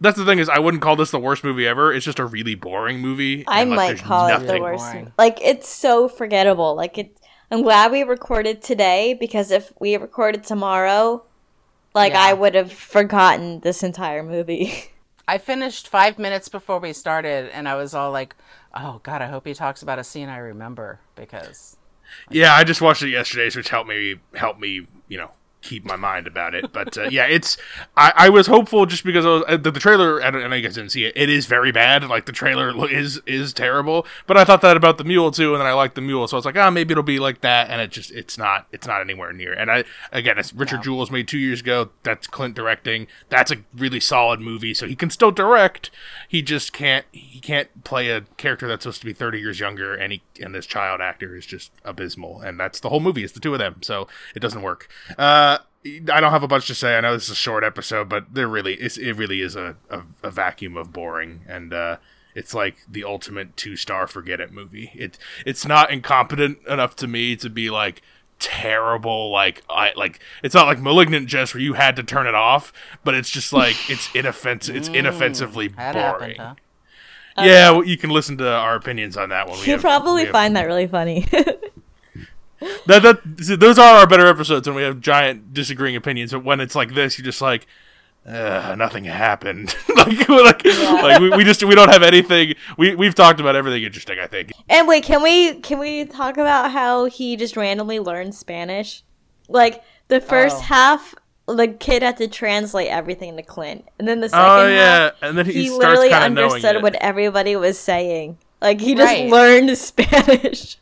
that's 0.00 0.16
the 0.16 0.24
thing 0.24 0.38
is 0.38 0.48
I 0.48 0.58
wouldn't 0.58 0.82
call 0.82 0.96
this 0.96 1.10
the 1.10 1.18
worst 1.18 1.44
movie 1.44 1.66
ever 1.66 1.92
it's 1.92 2.04
just 2.04 2.18
a 2.18 2.24
really 2.24 2.54
boring 2.54 3.00
movie 3.00 3.44
I 3.46 3.62
and, 3.62 3.70
like, 3.70 3.76
might 3.76 3.86
there's 3.88 4.00
call 4.02 4.28
it 4.28 4.46
the 4.46 4.60
worst. 4.60 4.84
boring. 4.84 5.12
Like 5.18 5.38
it's 5.42 5.68
so 5.68 6.08
forgettable. 6.08 6.74
Like 6.74 6.98
it. 6.98 7.16
I'm 7.52 7.62
glad 7.62 7.90
we 7.90 8.02
recorded 8.04 8.62
today 8.62 9.12
because 9.18 9.50
if 9.50 9.72
we 9.80 9.96
recorded 9.96 10.44
tomorrow, 10.44 11.24
like 11.94 12.12
Yeah. 12.12 12.22
I 12.22 12.32
would 12.32 12.54
have 12.54 12.72
forgotten 12.72 13.60
this 13.60 13.82
entire 13.82 14.22
movie. 14.22 14.84
I 15.30 15.38
finished 15.38 15.86
five 15.86 16.18
minutes 16.18 16.48
before 16.48 16.80
we 16.80 16.92
started, 16.92 17.50
and 17.54 17.68
I 17.68 17.76
was 17.76 17.94
all 17.94 18.10
like, 18.10 18.34
"Oh 18.74 18.98
God, 19.04 19.22
I 19.22 19.28
hope 19.28 19.46
he 19.46 19.54
talks 19.54 19.80
about 19.80 20.00
a 20.00 20.02
scene 20.02 20.28
I 20.28 20.38
remember." 20.38 20.98
Because 21.14 21.76
Yeah, 22.28 22.52
I 22.52 22.64
just 22.64 22.80
watched 22.80 23.04
it 23.04 23.10
yesterday, 23.10 23.48
which 23.56 23.68
helped 23.68 23.88
me 23.88 24.16
help 24.34 24.58
me, 24.58 24.88
you 25.06 25.18
know, 25.18 25.30
keep 25.62 25.84
my 25.84 25.96
mind 25.96 26.26
about 26.26 26.54
it. 26.54 26.72
But 26.72 26.96
uh, 26.96 27.08
yeah, 27.10 27.26
it's 27.26 27.56
I, 27.96 28.12
I 28.16 28.28
was 28.28 28.46
hopeful 28.46 28.86
just 28.86 29.04
because 29.04 29.24
I 29.24 29.28
was, 29.28 29.44
uh, 29.48 29.56
the, 29.56 29.70
the 29.70 29.80
trailer. 29.80 30.18
and, 30.18 30.34
don't, 30.34 30.52
I 30.52 30.60
guess 30.60 30.74
didn't 30.74 30.92
see 30.92 31.04
it. 31.04 31.12
It 31.16 31.28
is 31.28 31.46
very 31.46 31.72
bad. 31.72 32.08
Like 32.08 32.26
the 32.26 32.32
trailer 32.32 32.72
is 32.90 33.20
is 33.26 33.52
terrible. 33.52 34.06
But 34.26 34.36
I 34.36 34.44
thought 34.44 34.60
that 34.62 34.76
about 34.76 34.98
the 34.98 35.04
mule 35.04 35.30
too, 35.30 35.52
and 35.54 35.60
then 35.60 35.66
I 35.66 35.72
liked 35.72 35.94
the 35.94 36.00
mule, 36.00 36.26
so 36.28 36.36
I 36.36 36.38
was 36.38 36.44
like, 36.44 36.56
ah, 36.56 36.70
maybe 36.70 36.92
it'll 36.92 37.02
be 37.02 37.18
like 37.18 37.40
that. 37.40 37.70
And 37.70 37.80
it 37.80 37.90
just 37.90 38.10
it's 38.10 38.38
not. 38.38 38.66
It's 38.72 38.86
not 38.86 39.00
anywhere 39.00 39.32
near. 39.32 39.52
And 39.52 39.70
I 39.70 39.84
again, 40.12 40.38
it's 40.38 40.52
Richard 40.52 40.82
Jewell 40.82 40.98
was 40.98 41.10
made 41.10 41.28
two 41.28 41.38
years 41.38 41.60
ago. 41.60 41.90
That's 42.02 42.26
Clint 42.26 42.54
directing. 42.54 43.06
That's 43.28 43.50
a 43.50 43.56
really 43.76 44.00
solid 44.00 44.40
movie. 44.40 44.74
So 44.74 44.86
he 44.86 44.96
can 44.96 45.10
still 45.10 45.30
direct. 45.30 45.90
He 46.28 46.42
just 46.42 46.72
can't. 46.72 47.06
He 47.12 47.40
can't 47.40 47.84
play 47.84 48.10
a 48.10 48.22
character 48.36 48.68
that's 48.68 48.84
supposed 48.84 49.00
to 49.00 49.06
be 49.06 49.12
thirty 49.12 49.40
years 49.40 49.60
younger, 49.60 49.94
and 49.94 50.12
he 50.12 50.22
and 50.40 50.54
this 50.54 50.66
child 50.66 51.00
actor 51.00 51.36
is 51.36 51.46
just 51.46 51.72
abysmal. 51.84 52.40
And 52.40 52.58
that's 52.58 52.80
the 52.80 52.88
whole 52.88 53.00
movie. 53.00 53.24
It's 53.24 53.32
the 53.32 53.40
two 53.40 53.52
of 53.52 53.58
them. 53.58 53.76
So 53.82 54.08
it 54.34 54.40
doesn't 54.40 54.62
work. 54.62 54.88
Uh, 55.18 55.49
I 55.84 56.20
don't 56.20 56.30
have 56.30 56.42
a 56.42 56.48
bunch 56.48 56.66
to 56.66 56.74
say. 56.74 56.96
I 56.96 57.00
know 57.00 57.14
this 57.14 57.24
is 57.24 57.30
a 57.30 57.34
short 57.34 57.64
episode, 57.64 58.08
but 58.08 58.34
there 58.34 58.48
really 58.48 58.74
is. 58.74 58.98
It 58.98 59.12
really 59.16 59.40
is 59.40 59.56
a, 59.56 59.76
a, 59.88 60.02
a 60.22 60.30
vacuum 60.30 60.76
of 60.76 60.92
boring, 60.92 61.40
and 61.48 61.72
uh, 61.72 61.96
it's 62.34 62.52
like 62.52 62.76
the 62.88 63.04
ultimate 63.04 63.56
two 63.56 63.76
star 63.76 64.06
forget 64.06 64.40
it 64.40 64.52
movie. 64.52 64.90
It 64.94 65.18
it's 65.46 65.66
not 65.66 65.90
incompetent 65.90 66.58
enough 66.68 66.96
to 66.96 67.06
me 67.06 67.34
to 67.36 67.48
be 67.48 67.70
like 67.70 68.02
terrible. 68.38 69.30
Like 69.30 69.62
I 69.70 69.92
like 69.96 70.20
it's 70.42 70.54
not 70.54 70.66
like 70.66 70.80
malignant 70.80 71.28
jest 71.28 71.54
where 71.54 71.62
you 71.62 71.72
had 71.74 71.96
to 71.96 72.02
turn 72.02 72.26
it 72.26 72.34
off, 72.34 72.72
but 73.04 73.14
it's 73.14 73.30
just 73.30 73.52
like 73.52 73.76
it's 73.90 74.14
inoffensive. 74.14 74.76
It's 74.76 74.88
inoffensively 74.88 75.68
that 75.68 75.94
boring. 75.94 76.36
happened, 76.36 76.36
huh? 76.38 76.54
Yeah, 77.38 77.70
well, 77.70 77.84
you 77.84 77.96
can 77.96 78.10
listen 78.10 78.36
to 78.38 78.46
our 78.52 78.74
opinions 78.74 79.16
on 79.16 79.30
that 79.30 79.48
one. 79.48 79.58
We 79.60 79.66
you 79.66 79.72
have- 79.72 79.80
probably 79.80 80.24
have- 80.24 80.32
find 80.32 80.56
that 80.56 80.64
really 80.64 80.86
funny. 80.88 81.26
that 82.86 83.02
that 83.02 83.20
see, 83.40 83.56
those 83.56 83.78
are 83.78 83.98
our 83.98 84.06
better 84.06 84.26
episodes 84.26 84.66
when 84.68 84.76
we 84.76 84.82
have 84.82 85.00
giant 85.00 85.52
disagreeing 85.54 85.96
opinions. 85.96 86.32
But 86.32 86.44
when 86.44 86.60
it's 86.60 86.74
like 86.74 86.94
this, 86.94 87.18
you're 87.18 87.24
just 87.24 87.40
like, 87.40 87.66
uh, 88.26 88.74
nothing 88.76 89.04
happened. 89.04 89.74
like, 89.96 90.28
we're 90.28 90.44
like, 90.44 90.64
like 90.64 91.20
we, 91.20 91.30
we 91.30 91.44
just 91.44 91.64
we 91.64 91.74
don't 91.74 91.88
have 91.90 92.02
anything. 92.02 92.54
We 92.76 92.94
we've 92.94 93.14
talked 93.14 93.40
about 93.40 93.56
everything 93.56 93.82
interesting. 93.82 94.18
I 94.18 94.26
think. 94.26 94.52
and 94.68 94.86
wait, 94.86 95.04
can 95.04 95.22
we 95.22 95.54
can 95.60 95.78
we 95.78 96.04
talk 96.04 96.36
about 96.36 96.70
how 96.72 97.06
he 97.06 97.36
just 97.36 97.56
randomly 97.56 97.98
learned 97.98 98.34
Spanish? 98.34 99.02
Like 99.48 99.82
the 100.08 100.20
first 100.20 100.56
Oh. 100.58 100.60
half, 100.60 101.14
the 101.46 101.66
kid 101.68 102.02
had 102.02 102.16
to 102.18 102.28
translate 102.28 102.88
everything 102.88 103.36
to 103.36 103.42
Clint, 103.42 103.84
and 103.98 104.06
then 104.06 104.20
the 104.20 104.28
second 104.28 104.44
Oh 104.46 104.66
yeah, 104.68 104.98
half, 105.04 105.12
and 105.22 105.38
then 105.38 105.46
he, 105.46 105.52
he 105.52 105.70
literally 105.70 106.10
kind 106.10 106.36
of 106.38 106.44
understood 106.44 106.76
it. 106.76 106.82
what 106.82 106.94
everybody 106.96 107.56
was 107.56 107.78
saying. 107.78 108.38
Like 108.60 108.80
he 108.80 108.94
just 108.94 109.10
Right. 109.10 109.30
learned 109.30 109.76
Spanish. 109.78 110.76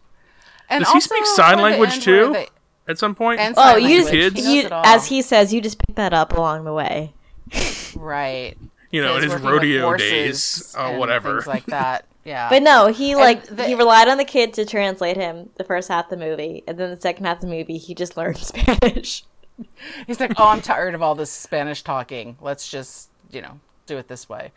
And 0.71 0.85
Does 0.85 0.93
he 0.93 1.01
speak 1.01 1.25
sign 1.27 1.59
language 1.61 2.01
too? 2.05 2.33
they- 2.33 2.49
At 2.87 2.99
some 2.99 3.15
point. 3.15 3.41
and 3.41 3.55
Oh, 3.57 3.77
you 3.77 3.99
just. 4.01 4.11
Kids? 4.11 4.37
He 4.47 4.63
you, 4.63 4.69
as 4.71 5.07
he 5.07 5.23
says, 5.23 5.53
you 5.53 5.61
just 5.61 5.79
pick 5.79 5.97
that 5.97 6.13
up 6.15 6.33
along 6.33 6.65
the 6.65 6.73
way. 6.73 7.13
right. 7.97 8.57
you 8.91 9.03
know, 9.03 9.17
in 9.17 9.23
his 9.25 9.35
rodeo 9.41 9.97
days, 9.97 10.75
or 10.79 10.97
whatever. 10.99 11.37
things 11.37 11.47
like 11.47 11.67
that. 11.67 12.05
Yeah, 12.25 12.51
But 12.51 12.63
no, 12.63 12.89
he 12.89 13.15
like 13.17 13.45
the- 13.47 13.65
he 13.65 13.75
relied 13.75 14.07
on 14.07 14.19
the 14.19 14.25
kid 14.25 14.53
to 14.55 14.67
translate 14.67 15.17
him 15.17 15.49
the 15.57 15.65
first 15.65 15.89
half 15.89 16.07
of 16.07 16.11
the 16.11 16.17
movie, 16.19 16.63
and 16.69 16.77
then 16.77 16.91
the 16.91 17.01
second 17.01 17.25
half 17.25 17.37
of 17.39 17.43
the 17.43 17.47
movie 17.47 17.79
he 17.79 17.95
just 17.95 18.19
learned 18.19 18.37
Spanish. 18.37 19.25
He's 20.07 20.21
like, 20.21 20.33
"Oh, 20.37 20.49
I'm 20.49 20.61
tired 20.61 20.95
of 20.95 21.01
all 21.01 21.15
this 21.15 21.31
Spanish 21.31 21.81
talking. 21.83 22.37
Let's 22.43 22.69
just, 22.71 23.09
you 23.31 23.41
know, 23.41 23.61
do 23.87 23.97
it 23.97 24.09
this 24.09 24.29
way." 24.29 24.53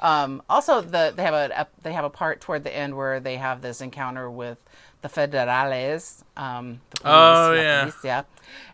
Um, 0.00 0.42
also, 0.50 0.82
the 0.82 1.14
they 1.16 1.22
have 1.22 1.32
a 1.32 1.60
ep- 1.60 1.72
they 1.82 1.94
have 1.94 2.04
a 2.04 2.10
part 2.10 2.42
toward 2.42 2.62
the 2.62 2.76
end 2.76 2.94
where 2.94 3.20
they 3.20 3.36
have 3.36 3.62
this 3.62 3.80
encounter 3.80 4.30
with 4.30 4.58
the 5.04 5.10
federales, 5.10 6.24
um, 6.36 6.80
the 6.90 7.00
police, 7.02 7.14
Oh, 7.14 7.52
la 7.52 7.52
yeah. 7.52 8.22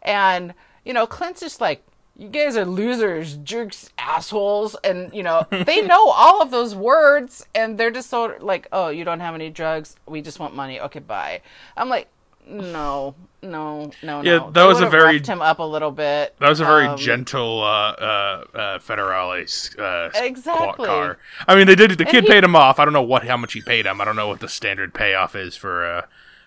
and 0.03 0.55
you 0.85 0.95
know, 0.95 1.07
Clint's 1.07 1.41
just 1.41 1.61
like, 1.61 1.83
"You 2.17 2.29
guys 2.29 2.57
are 2.57 2.65
losers, 2.65 3.37
jerks, 3.37 3.91
assholes," 3.99 4.77
and 4.85 5.13
you 5.13 5.23
know, 5.23 5.47
they 5.51 5.83
know 5.83 6.09
all 6.11 6.41
of 6.41 6.51
those 6.51 6.75
words, 6.75 7.45
and 7.55 7.77
they're 7.77 7.91
just 7.91 8.09
so 8.09 8.35
like, 8.41 8.69
"Oh, 8.73 8.89
you 8.89 9.05
don't 9.05 9.21
have 9.21 9.35
any 9.35 9.51
drugs. 9.51 9.97
We 10.07 10.23
just 10.23 10.39
want 10.39 10.55
money. 10.55 10.81
Okay, 10.81 11.01
bye." 11.01 11.43
I'm 11.77 11.89
like. 11.89 12.09
No, 12.47 13.15
no, 13.43 13.91
no, 14.03 14.23
Yeah, 14.23 14.39
no. 14.39 14.51
that 14.51 14.55
They 14.63 14.67
was 14.67 14.81
a 14.81 14.87
very- 14.87 15.19
him 15.21 15.41
up 15.41 15.61
a 15.61 15.63
little 15.63 15.91
bit. 15.93 16.35
That 16.41 16.49
was 16.49 16.61
a 16.61 16.65
very 16.65 16.87
Um, 16.87 16.97
gentle 16.99 17.63
uh, 17.63 17.67
uh, 17.93 18.45
uh, 18.55 18.79
Federales 18.79 19.79
uh, 19.79 20.11
Exactly. 20.15 20.87
car. 20.87 21.19
I 21.47 21.55
mean, 21.55 21.67
they 21.67 21.75
did. 21.77 21.93
The 21.93 22.05
kid 22.05 22.25
he- 22.25 22.31
paid 22.31 22.45
him 22.45 22.57
off. 22.57 22.79
I 22.79 22.85
don't 22.85 22.93
know 22.95 23.03
what 23.03 23.27
how 23.27 23.37
much 23.37 23.53
he 23.53 23.61
paid 23.63 23.87
him. 23.87 24.01
I 24.01 24.05
don't 24.05 24.17
know 24.17 24.29
what 24.29 24.41
the 24.41 24.49
standard 24.49 24.93
payoff 24.95 25.35
is 25.37 25.57
for 25.57 25.85
uh, 25.87 26.03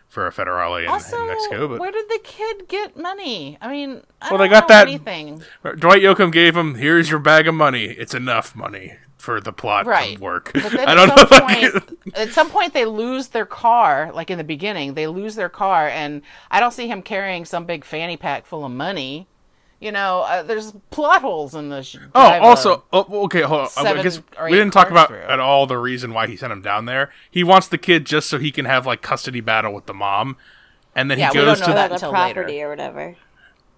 for 0.09 0.27
a 0.27 0.31
Federale 0.31 0.83
in, 0.83 0.89
Also, 0.89 1.19
in 1.21 1.27
Mexico. 1.27 1.67
But 1.69 1.79
where 1.79 1.91
did 1.91 2.07
the 2.09 2.19
kid 2.23 2.67
get 2.67 2.95
money? 2.95 3.57
I 3.61 3.67
mean, 3.67 4.03
I 4.21 4.29
Well, 4.29 4.37
don't 4.37 4.47
they 4.47 4.47
got 4.49 4.67
that- 4.67 4.87
anything. 4.87 5.41
Dwight 5.79 6.03
Yoakam 6.03 6.31
gave 6.31 6.55
him, 6.55 6.75
"Here's 6.75 7.09
your 7.09 7.19
bag 7.19 7.47
of 7.47 7.55
money. 7.55 7.85
It's 7.85 8.13
enough 8.13 8.55
money 8.55 8.93
for 9.23 9.39
the 9.41 9.53
plot 9.53 9.85
Right. 9.85 10.17
to 10.17 10.21
work." 10.21 10.51
But 10.53 10.71
then 10.71 10.79
I 10.87 10.91
at 10.91 10.95
don't 10.95 11.29
some 11.29 11.39
know. 11.39 11.45
point, 11.47 11.99
at 12.15 12.29
some 12.33 12.49
point 12.49 12.73
they 12.73 12.85
lose 12.85 13.29
their 13.29 13.45
car. 13.45 14.11
Like 14.13 14.29
in 14.29 14.37
the 14.37 14.43
beginning, 14.43 14.93
they 14.93 15.07
lose 15.07 15.35
their 15.35 15.49
car, 15.49 15.87
and 15.87 16.21
I 16.51 16.59
don't 16.59 16.71
see 16.73 16.87
him 16.87 17.01
carrying 17.01 17.45
some 17.45 17.65
big 17.65 17.83
fanny 17.85 18.17
pack 18.17 18.45
full 18.45 18.63
of 18.65 18.71
money. 18.71 19.27
You 19.79 19.91
know, 19.91 20.21
uh, 20.21 20.43
there's 20.43 20.71
plot 20.91 21.21
holes 21.21 21.55
in 21.55 21.67
this. 21.67 21.97
Oh, 22.15 22.39
also, 22.39 22.85
oh, 22.93 23.23
okay, 23.25 23.41
hold 23.41 23.69
on. 23.77 23.85
I 23.87 24.01
guess 24.01 24.21
we 24.45 24.51
didn't 24.51 24.71
talk 24.71 24.89
about 24.89 25.09
through. 25.09 25.17
at 25.23 25.41
all 25.41 25.67
the 25.67 25.77
reason 25.77 26.13
why 26.13 26.27
he 26.27 26.37
sent 26.37 26.53
him 26.53 26.61
down 26.61 26.85
there. 26.85 27.11
He 27.29 27.43
wants 27.43 27.67
the 27.67 27.77
kid 27.77 28.05
just 28.05 28.29
so 28.29 28.39
he 28.39 28.49
can 28.49 28.63
have 28.63 28.85
like 28.85 29.01
custody 29.01 29.41
battle 29.41 29.73
with 29.73 29.85
the 29.87 29.93
mom, 29.93 30.37
and 30.95 31.11
then 31.11 31.19
Yeah, 31.19 31.31
he 31.33 31.39
we 31.39 31.43
goes 31.45 31.59
don't 31.59 31.69
to 31.69 31.73
that 31.73 31.87
the 31.89 31.95
until 31.95 32.11
property 32.11 32.53
later. 32.53 32.67
or 32.67 32.69
whatever. 32.69 33.15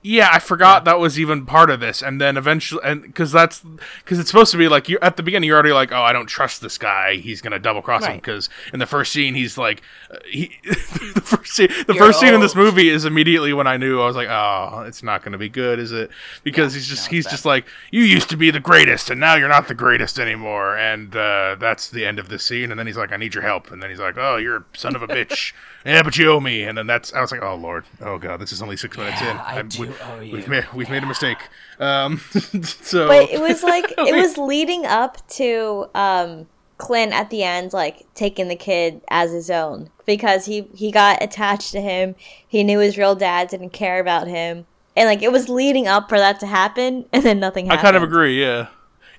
Yeah, 0.07 0.29
I 0.31 0.37
forgot 0.37 0.85
that 0.85 0.99
was 0.99 1.19
even 1.19 1.47
part 1.47 1.71
of 1.71 1.79
this, 1.79 2.03
and 2.03 2.21
then 2.21 2.37
eventually, 2.37 2.79
and 2.83 3.01
because 3.01 3.31
that's 3.31 3.61
because 4.03 4.19
it's 4.19 4.29
supposed 4.29 4.51
to 4.51 4.57
be 4.57 4.67
like 4.67 4.87
you 4.87 4.99
at 5.01 5.17
the 5.17 5.23
beginning, 5.23 5.47
you're 5.47 5.55
already 5.55 5.73
like, 5.73 5.91
oh, 5.91 6.03
I 6.03 6.13
don't 6.13 6.27
trust 6.27 6.61
this 6.61 6.77
guy. 6.77 7.15
He's 7.15 7.41
gonna 7.41 7.57
double 7.57 7.81
cross 7.81 8.05
him 8.05 8.17
because 8.17 8.47
in 8.71 8.77
the 8.77 8.85
first 8.85 9.11
scene, 9.11 9.33
he's 9.33 9.57
like, 9.57 9.81
uh, 10.11 10.17
he 10.29 10.59
the 10.63 11.23
first 11.25 11.53
scene, 11.53 11.69
the 11.87 11.95
first 11.95 12.19
scene 12.19 12.35
in 12.35 12.39
this 12.39 12.53
movie 12.53 12.87
is 12.87 13.03
immediately 13.03 13.51
when 13.51 13.65
I 13.65 13.77
knew 13.77 13.99
I 13.99 14.05
was 14.05 14.15
like, 14.15 14.27
oh, 14.29 14.83
it's 14.85 15.01
not 15.01 15.23
gonna 15.23 15.39
be 15.39 15.49
good, 15.49 15.79
is 15.79 15.91
it? 15.91 16.11
Because 16.43 16.75
he's 16.75 16.87
just 16.87 17.09
no, 17.09 17.15
he's 17.15 17.25
it's 17.25 17.31
just 17.31 17.45
like, 17.45 17.65
you 17.89 18.03
used 18.03 18.29
to 18.29 18.37
be 18.37 18.51
the 18.51 18.59
greatest, 18.59 19.09
and 19.09 19.19
now 19.19 19.33
you're 19.33 19.49
not 19.49 19.67
the 19.67 19.73
greatest 19.73 20.19
anymore, 20.19 20.77
and 20.77 21.15
uh, 21.15 21.55
that's 21.59 21.89
the 21.89 22.05
end 22.05 22.19
of 22.19 22.29
the 22.29 22.37
scene. 22.37 22.69
And 22.69 22.79
then 22.79 22.85
he's 22.85 22.97
like, 22.97 23.11
I 23.11 23.17
need 23.17 23.33
your 23.33 23.43
help, 23.43 23.71
and 23.71 23.81
then 23.81 23.89
he's 23.89 23.99
like, 23.99 24.19
oh, 24.19 24.37
you're 24.37 24.57
a 24.57 24.65
son 24.73 24.95
of 24.95 25.01
a 25.01 25.07
bitch. 25.15 25.53
Yeah, 25.83 26.03
but 26.03 26.15
you 26.17 26.31
owe 26.31 26.39
me, 26.39 26.63
and 26.63 26.77
then 26.77 26.85
that's 26.85 27.11
I 27.11 27.21
was 27.21 27.31
like, 27.31 27.41
oh 27.41 27.55
lord, 27.55 27.85
oh 28.01 28.19
god, 28.19 28.39
this 28.39 28.51
is 28.51 28.61
only 28.61 28.77
six 28.77 28.97
minutes 28.97 29.21
in. 29.21 29.37
I 29.37 29.63
do 29.63 29.94
we- 29.95 30.13
owe 30.13 30.19
you. 30.21 30.33
We've 30.33 30.47
made 30.47 30.65
we've 30.73 30.89
made 30.89 31.03
a 31.03 31.07
mistake. 31.07 31.37
Um, 31.79 32.17
so 32.63 33.07
But 33.07 33.29
it 33.29 33.41
was 33.41 33.63
like 33.63 33.85
it 33.97 34.15
was 34.15 34.37
leading 34.37 34.85
up 34.85 35.27
to 35.29 35.89
um 35.95 36.47
Clint 36.77 37.13
at 37.13 37.29
the 37.29 37.43
end 37.43 37.71
like 37.71 38.05
taking 38.15 38.49
the 38.49 38.55
kid 38.55 39.01
as 39.09 39.31
his 39.31 39.49
own 39.49 39.89
because 40.05 40.45
he 40.45 40.67
he 40.73 40.91
got 40.91 41.23
attached 41.23 41.71
to 41.71 41.81
him. 41.81 42.15
He 42.47 42.63
knew 42.63 42.79
his 42.79 42.97
real 42.97 43.15
dad 43.15 43.49
didn't 43.49 43.69
care 43.71 43.99
about 43.99 44.27
him. 44.27 44.65
And 44.95 45.07
like 45.07 45.21
it 45.21 45.31
was 45.31 45.49
leading 45.49 45.87
up 45.87 46.09
for 46.09 46.17
that 46.17 46.39
to 46.41 46.47
happen 46.47 47.05
and 47.13 47.23
then 47.23 47.39
nothing 47.39 47.65
happened. 47.65 47.79
I 47.79 47.81
kind 47.81 47.95
of 47.95 48.03
agree, 48.03 48.41
yeah, 48.41 48.67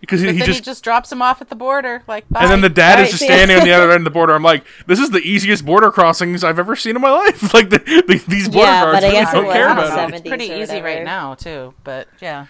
because 0.00 0.20
he, 0.20 0.32
he 0.32 0.38
just, 0.40 0.58
he 0.58 0.60
just 0.60 0.84
drops 0.84 1.10
him 1.10 1.22
off 1.22 1.40
at 1.40 1.48
the 1.48 1.56
border, 1.56 2.02
like. 2.06 2.28
Bye. 2.28 2.42
and 2.42 2.50
then 2.50 2.60
the 2.60 2.68
dad 2.68 2.98
Alright, 2.98 3.04
is 3.12 3.18
just 3.18 3.24
standing 3.24 3.56
on 3.58 3.64
the 3.64 3.72
other 3.72 3.90
end 3.92 4.00
of 4.00 4.04
the 4.04 4.10
border. 4.10 4.34
I'm 4.34 4.42
like, 4.42 4.64
this 4.86 4.98
is 4.98 5.10
the 5.10 5.20
easiest 5.20 5.64
border 5.64 5.90
crossings 5.90 6.44
I've 6.44 6.58
ever 6.58 6.76
seen 6.76 6.96
in 6.96 7.02
my 7.02 7.10
life. 7.10 7.52
Like 7.54 7.70
the, 7.70 7.78
the, 7.78 8.22
these 8.28 8.48
border 8.48 8.66
Yeah, 8.70 8.84
guards 8.84 8.96
but 9.00 9.04
I 9.04 9.08
really 9.08 9.20
guess 9.20 9.32
don't 9.32 9.44
was 9.46 9.54
care 9.54 9.68
about 9.70 10.10
it. 10.10 10.14
It's 10.16 10.28
pretty 10.28 10.44
easy 10.46 10.80
right 10.80 11.04
now 11.04 11.34
too, 11.34 11.72
but 11.84 12.08
yeah. 12.20 12.46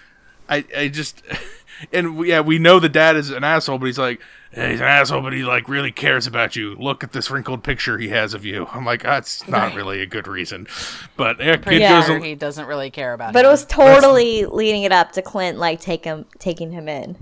I, 0.48 0.64
I 0.76 0.88
just 0.88 1.22
and 1.92 2.16
we, 2.16 2.28
yeah 2.30 2.40
we 2.40 2.58
know 2.58 2.78
the 2.80 2.88
dad 2.88 3.16
is 3.16 3.30
an 3.30 3.42
asshole 3.44 3.78
but 3.78 3.86
he's 3.86 3.98
like 3.98 4.20
"Yeah, 4.56 4.70
he's 4.70 4.80
an 4.80 4.86
asshole 4.86 5.22
but 5.22 5.32
he 5.32 5.42
like 5.42 5.68
really 5.68 5.90
cares 5.90 6.26
about 6.28 6.54
you 6.54 6.76
look 6.76 7.02
at 7.02 7.12
this 7.12 7.30
wrinkled 7.32 7.64
picture 7.64 7.98
he 7.98 8.08
has 8.10 8.32
of 8.32 8.44
you 8.44 8.66
i'm 8.72 8.84
like 8.84 9.02
that's 9.02 9.46
not 9.48 9.66
Right. 9.68 9.74
really 9.74 10.02
a 10.02 10.06
good 10.06 10.28
reason 10.28 10.68
but 11.16 11.40
yeah 11.40 11.56
kid 11.56 11.80
Yeah. 11.80 11.98
goes 11.98 12.06
sure 12.06 12.18
he 12.20 12.36
doesn't 12.36 12.66
really 12.66 12.90
care 12.92 13.12
about. 13.12 13.30
It. 13.30 13.32
But 13.34 13.44
it 13.44 13.48
was 13.48 13.66
totally 13.66 14.46
leading 14.46 14.84
it 14.84 14.92
up 14.92 15.10
to 15.12 15.22
Clint 15.22 15.58
like 15.58 15.80
take 15.80 16.04
him 16.04 16.26
taking 16.38 16.70
him 16.70 16.88
in. 16.88 17.16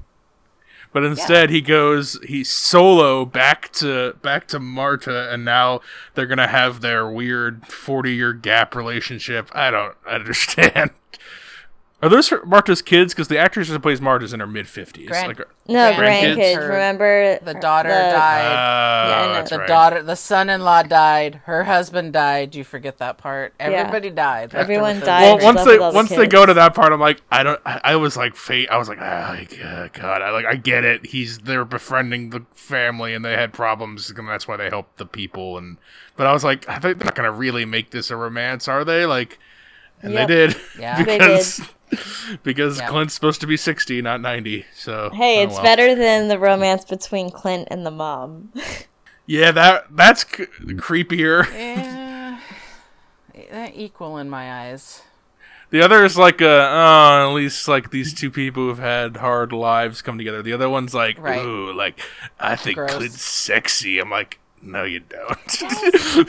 But 0.94 1.04
instead 1.04 1.50
he 1.50 1.60
goes 1.60 2.18
he's 2.24 2.48
solo 2.48 3.24
back 3.26 3.70
to 3.72 4.14
back 4.22 4.46
to 4.46 4.60
marta 4.60 5.30
and 5.30 5.44
now 5.44 5.80
they're 6.14 6.24
gonna 6.24 6.46
have 6.46 6.80
their 6.80 7.10
weird 7.10 7.66
40 7.66 8.14
year 8.14 8.32
gap 8.32 8.74
relationship. 8.74 9.50
I 9.52 9.70
don't 9.70 9.96
understand 10.08 10.92
are 12.06 12.08
those 12.10 12.28
her- 12.28 12.44
marta's 12.44 12.82
kids 12.82 13.14
because 13.14 13.28
the 13.28 13.38
actress 13.38 13.68
who 13.68 13.78
plays 13.78 14.00
marta's 14.00 14.32
in 14.32 14.40
her 14.40 14.46
mid 14.46 14.66
50s 14.66 15.06
Grand- 15.08 15.28
like 15.28 15.38
No, 15.68 15.92
Grandkids. 15.92 16.36
grandkids. 16.36 16.68
Remember 16.68 17.38
the 17.42 17.54
daughter 17.54 17.88
the- 17.88 17.94
died. 17.94 18.44
uh, 18.44 19.08
Yeah, 19.08 19.16
I 19.22 19.26
know. 19.26 19.32
that's 19.34 19.50
the 19.50 19.58
right. 19.58 19.68
daughter, 19.68 20.02
the 20.02 20.14
son-in-law 20.16 20.82
died. 20.84 21.40
Her 21.46 21.64
husband 21.64 22.12
died. 22.12 22.54
You 22.54 22.64
forget 22.64 22.98
that 22.98 23.16
part. 23.18 23.54
Everybody 23.58 24.10
died. 24.10 24.44
after 24.46 24.58
Everyone 24.58 25.00
died. 25.00 25.22
well, 25.22 25.44
once 25.44 25.64
they 25.64 25.72
with 25.72 25.80
all 25.80 25.92
the 25.92 25.96
once 25.96 26.10
they 26.10 26.26
go 26.26 26.44
to 26.46 26.54
that 26.54 26.74
part, 26.74 26.92
I'm 26.92 27.00
like, 27.00 27.22
I 27.30 27.42
don't. 27.42 27.60
I, 27.64 27.80
I 27.84 27.96
was 27.96 28.16
like, 28.16 28.36
fate. 28.36 28.68
I 28.70 28.76
was 28.76 28.88
like, 28.88 28.98
ah, 29.00 29.36
oh, 29.38 29.88
God, 29.92 30.20
I 30.22 30.30
like, 30.30 30.44
I 30.46 30.56
get 30.56 30.84
it. 30.84 31.06
He's 31.06 31.38
they're 31.38 31.64
befriending 31.64 32.30
the 32.30 32.44
family, 32.54 33.14
and 33.14 33.24
they 33.24 33.32
had 33.32 33.52
problems, 33.52 34.10
and 34.10 34.28
that's 34.28 34.46
why 34.48 34.56
they 34.56 34.68
helped 34.68 34.98
the 34.98 35.06
people. 35.06 35.56
And 35.58 35.78
but 36.16 36.26
I 36.26 36.32
was 36.32 36.44
like, 36.44 36.68
I 36.68 36.78
think 36.78 36.98
they're 36.98 37.06
not 37.06 37.14
gonna 37.14 37.32
really 37.32 37.64
make 37.64 37.90
this 37.90 38.10
a 38.10 38.16
romance, 38.16 38.68
are 38.68 38.84
they? 38.84 39.06
Like, 39.06 39.38
and 40.02 40.12
Yep. 40.12 40.28
they 40.28 40.34
did. 40.34 40.56
Yeah. 40.78 41.02
They 41.02 41.18
because 41.18 41.60
because 42.42 42.78
Yeah. 42.78 42.88
Clint's 42.88 43.14
supposed 43.14 43.40
to 43.42 43.46
be 43.46 43.56
60, 43.56 44.02
not 44.02 44.20
90. 44.20 44.64
So 44.74 45.10
Hey, 45.12 45.40
oh 45.40 45.42
it's 45.44 45.54
well. 45.54 45.62
better 45.62 45.94
than 45.94 46.28
the 46.28 46.38
romance 46.38 46.84
between 46.84 47.30
Clint 47.30 47.68
and 47.70 47.84
the 47.86 47.90
mom. 47.90 48.52
Yeah, 49.26 49.52
that 49.52 49.86
that's 49.96 50.20
c- 50.30 50.44
creepier. 50.76 51.46
Yeah, 51.50 52.38
eh, 53.34 53.70
equal 53.74 54.18
in 54.18 54.28
my 54.28 54.66
eyes. 54.66 55.00
The 55.70 55.80
other 55.80 56.04
is 56.04 56.18
like, 56.18 56.42
uh, 56.42 56.44
oh, 56.44 57.28
at 57.30 57.34
least 57.34 57.66
like 57.66 57.90
these 57.90 58.12
two 58.12 58.30
people 58.30 58.64
who've 58.64 58.78
had 58.78 59.16
hard 59.16 59.50
lives 59.52 60.02
come 60.02 60.18
together. 60.18 60.42
The 60.42 60.52
other 60.52 60.68
one's 60.68 60.92
like, 60.92 61.18
Right. 61.18 61.42
ooh, 61.42 61.72
like 61.72 61.98
I 62.38 62.54
think 62.54 62.76
Gross. 62.76 62.92
Clint's 62.96 63.22
sexy. 63.22 63.98
I'm 63.98 64.10
like, 64.10 64.40
no, 64.60 64.84
you 64.84 65.00
don't. 65.00 66.28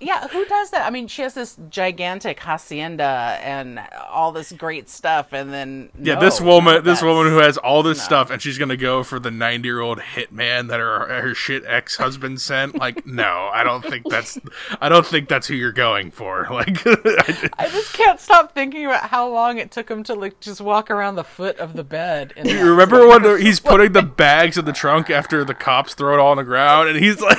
Yeah, 0.00 0.26
who 0.28 0.44
does 0.44 0.70
that? 0.70 0.86
I 0.86 0.90
mean, 0.90 1.06
she 1.08 1.22
has 1.22 1.34
this 1.34 1.56
gigantic 1.70 2.40
hacienda 2.40 3.38
and 3.42 3.80
all 4.10 4.32
this 4.32 4.52
great 4.52 4.88
stuff, 4.90 5.32
and 5.32 5.52
then 5.52 5.88
yeah, 5.98 6.14
no, 6.14 6.20
this 6.20 6.40
woman, 6.40 6.82
this 6.84 7.00
woman 7.00 7.28
who 7.32 7.38
has 7.38 7.56
all 7.56 7.82
this 7.82 8.02
stuff, 8.02 8.30
and 8.30 8.42
she's 8.42 8.58
gonna 8.58 8.76
go 8.76 9.02
for 9.04 9.18
the 9.18 9.30
90 9.30 9.66
year 9.66 9.80
old 9.80 10.00
hitman 10.00 10.68
that 10.68 10.80
her 10.80 11.06
her 11.22 11.34
shit 11.34 11.64
ex 11.66 11.96
husband 11.96 12.40
sent. 12.40 12.74
Like, 12.76 13.06
no, 13.06 13.50
I 13.52 13.62
don't 13.62 13.82
think 13.84 14.08
that's, 14.10 14.38
I 14.80 14.88
don't 14.88 15.06
think 15.06 15.28
that's 15.28 15.46
who 15.46 15.54
you're 15.54 15.72
going 15.72 16.10
for. 16.10 16.46
Like, 16.54 16.82
I- 16.86 17.48
I 17.58 17.68
just 17.70 17.92
can't 17.94 18.20
stop 18.20 18.52
thinking 18.52 18.84
about 18.86 19.08
how 19.08 19.28
long 19.28 19.58
it 19.58 19.70
took 19.70 19.88
him 19.90 20.02
to 20.04 20.14
like 20.14 20.38
just 20.40 20.60
walk 20.60 20.90
around 20.90 21.14
the 21.14 21.24
foot 21.24 21.56
of 21.58 21.74
the 21.74 21.84
bed. 21.84 22.32
And 22.36 22.48
You 22.48 22.68
remember 22.70 23.06
when 23.08 23.40
he's 23.40 23.60
putting 23.60 23.92
the 23.92 24.02
bags 24.02 24.58
in 24.58 24.64
the 24.64 24.72
trunk 24.72 25.08
after 25.08 25.44
the 25.44 25.54
cops 25.54 25.94
throw 25.94 26.14
it 26.14 26.20
all 26.20 26.32
on 26.32 26.36
the 26.36 26.44
ground, 26.44 26.88
and 26.90 26.98
he's 26.98 27.20
like, 27.20 27.38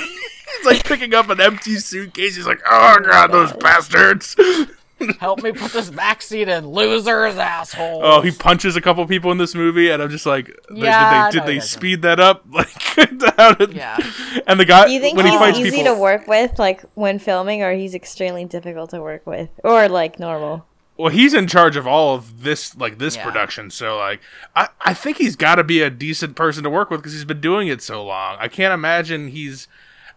he's 0.57 0.65
like 0.65 0.83
picking 0.83 1.13
up 1.13 1.29
an 1.29 1.39
empty 1.41 1.75
suitcase. 1.77 2.35
He's 2.35 2.47
like, 2.47 2.61
"Oh 2.69 2.97
god, 3.03 3.31
those 3.31 3.53
bastards!" 3.53 4.35
help 5.19 5.43
me 5.43 5.51
put 5.51 5.73
this 5.73 5.89
backseat 5.89 6.47
in, 6.47 6.67
losers, 6.69 7.35
asshole. 7.37 7.99
Oh, 8.01 8.21
he 8.21 8.31
punches 8.31 8.77
a 8.77 8.81
couple 8.81 9.05
people 9.05 9.29
in 9.31 9.37
this 9.37 9.53
movie, 9.53 9.89
and 9.89 10.01
I'm 10.01 10.09
just 10.09 10.25
like, 10.25 10.57
Yeah, 10.71 11.29
did 11.29 11.43
they, 11.43 11.45
did 11.47 11.49
he 11.49 11.55
they 11.55 11.59
speed 11.65 12.01
that 12.03 12.19
up? 12.19 12.45
Like, 12.51 12.71
how 13.37 13.53
did- 13.53 13.73
Yeah. 13.73 13.97
And 14.47 14.57
the 14.57 14.63
guy 14.63 14.85
Do 14.85 14.93
you 14.93 15.01
think 15.01 15.17
when 15.17 15.25
he 15.25 15.31
he's 15.33 15.39
fights 15.39 15.57
easy 15.59 15.71
people, 15.71 15.95
to 15.95 15.99
work 15.99 16.27
with, 16.27 16.57
like 16.57 16.81
when 16.93 17.19
filming, 17.19 17.61
or 17.61 17.73
he's 17.73 17.93
extremely 17.93 18.45
difficult 18.45 18.91
to 18.91 19.01
work 19.01 19.27
with, 19.27 19.49
or 19.65 19.89
like 19.89 20.17
normal? 20.17 20.65
well, 20.97 21.09
he's 21.09 21.33
in 21.33 21.45
charge 21.45 21.75
of 21.75 21.85
all 21.85 22.15
of 22.15 22.43
this, 22.43 22.73
like 22.77 22.97
this 22.97 23.17
Yeah. 23.17 23.25
production. 23.25 23.69
So, 23.71 23.97
like, 23.97 24.21
I 24.55 24.69
I 24.79 24.93
think 24.93 25.17
he's 25.17 25.35
got 25.35 25.55
to 25.55 25.63
be 25.65 25.81
a 25.81 25.89
decent 25.89 26.37
person 26.37 26.63
to 26.63 26.69
work 26.69 26.89
with 26.89 27.01
because 27.01 27.11
he's 27.11 27.25
been 27.25 27.41
doing 27.41 27.67
it 27.67 27.81
so 27.81 28.01
long. 28.05 28.37
I 28.39 28.47
can't 28.47 28.73
imagine 28.73 29.27
he's. 29.27 29.67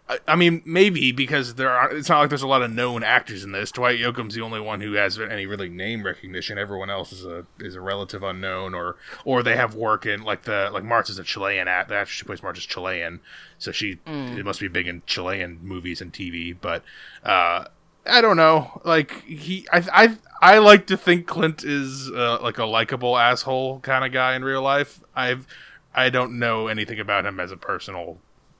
I- 0.08 0.18
I 0.28 0.36
mean, 0.36 0.62
maybe 0.64 1.12
because 1.12 1.56
there 1.56 1.70
are. 1.70 1.90
It's 1.94 2.08
not 2.08 2.20
like 2.20 2.28
there's 2.30 2.42
a 2.42 2.46
lot 2.48 2.62
of 2.62 2.70
known 2.70 3.02
actors 3.02 3.44
in 3.44 3.52
this. 3.52 3.70
Dwight 3.70 3.98
Yoakam's 3.98 4.34
the 4.34 4.40
only 4.40 4.60
one 4.60 4.80
who 4.80 4.92
has 4.94 5.18
any 5.18 5.44
really 5.44 5.68
name 5.68 6.02
recognition. 6.04 6.56
Everyone 6.56 6.88
else 6.88 7.12
is 7.12 7.24
a 7.26 7.44
is 7.60 7.74
a 7.74 7.80
relative 7.80 8.22
unknown, 8.22 8.74
or 8.74 8.96
or 9.26 9.42
they 9.42 9.56
have 9.56 9.74
work 9.74 10.06
in 10.06 10.22
like 10.22 10.44
the 10.44 10.70
like 10.72 10.82
Martha's 10.84 11.18
a 11.18 11.24
Chilean 11.24 11.68
act. 11.68 11.90
The 11.90 11.96
actress 11.96 12.20
who 12.20 12.26
plays 12.26 12.42
Martha's 12.42 12.64
Chilean, 12.64 13.20
so 13.58 13.70
she 13.70 13.98
it 14.38 14.44
must 14.46 14.60
be 14.60 14.68
big 14.68 14.86
in 14.88 15.02
Chilean 15.06 15.58
movies 15.62 16.00
and 16.00 16.10
TV. 16.12 16.56
But 16.58 16.82
uh, 17.22 17.64
I 18.06 18.20
don't 18.22 18.38
know. 18.38 18.80
Like 18.84 19.22
he, 19.24 19.66
I, 19.70 19.84
I, 19.92 20.16
I 20.54 20.58
like 20.58 20.86
to 20.86 20.96
think 20.96 21.26
Clint 21.26 21.64
is 21.64 22.10
uh, 22.10 22.38
like 22.40 22.56
a 22.56 22.64
likable 22.64 23.18
asshole 23.18 23.80
kind 23.80 24.06
of 24.06 24.12
guy 24.12 24.34
in 24.36 24.42
real 24.42 24.62
life. 24.62 25.02
I've, 25.14 25.46
I 25.94 26.08
don't 26.08 26.38
know 26.38 26.68
anything 26.68 26.98
about 26.98 27.26
him 27.26 27.38
as 27.38 27.50
a 27.52 27.56
personal 27.58 28.16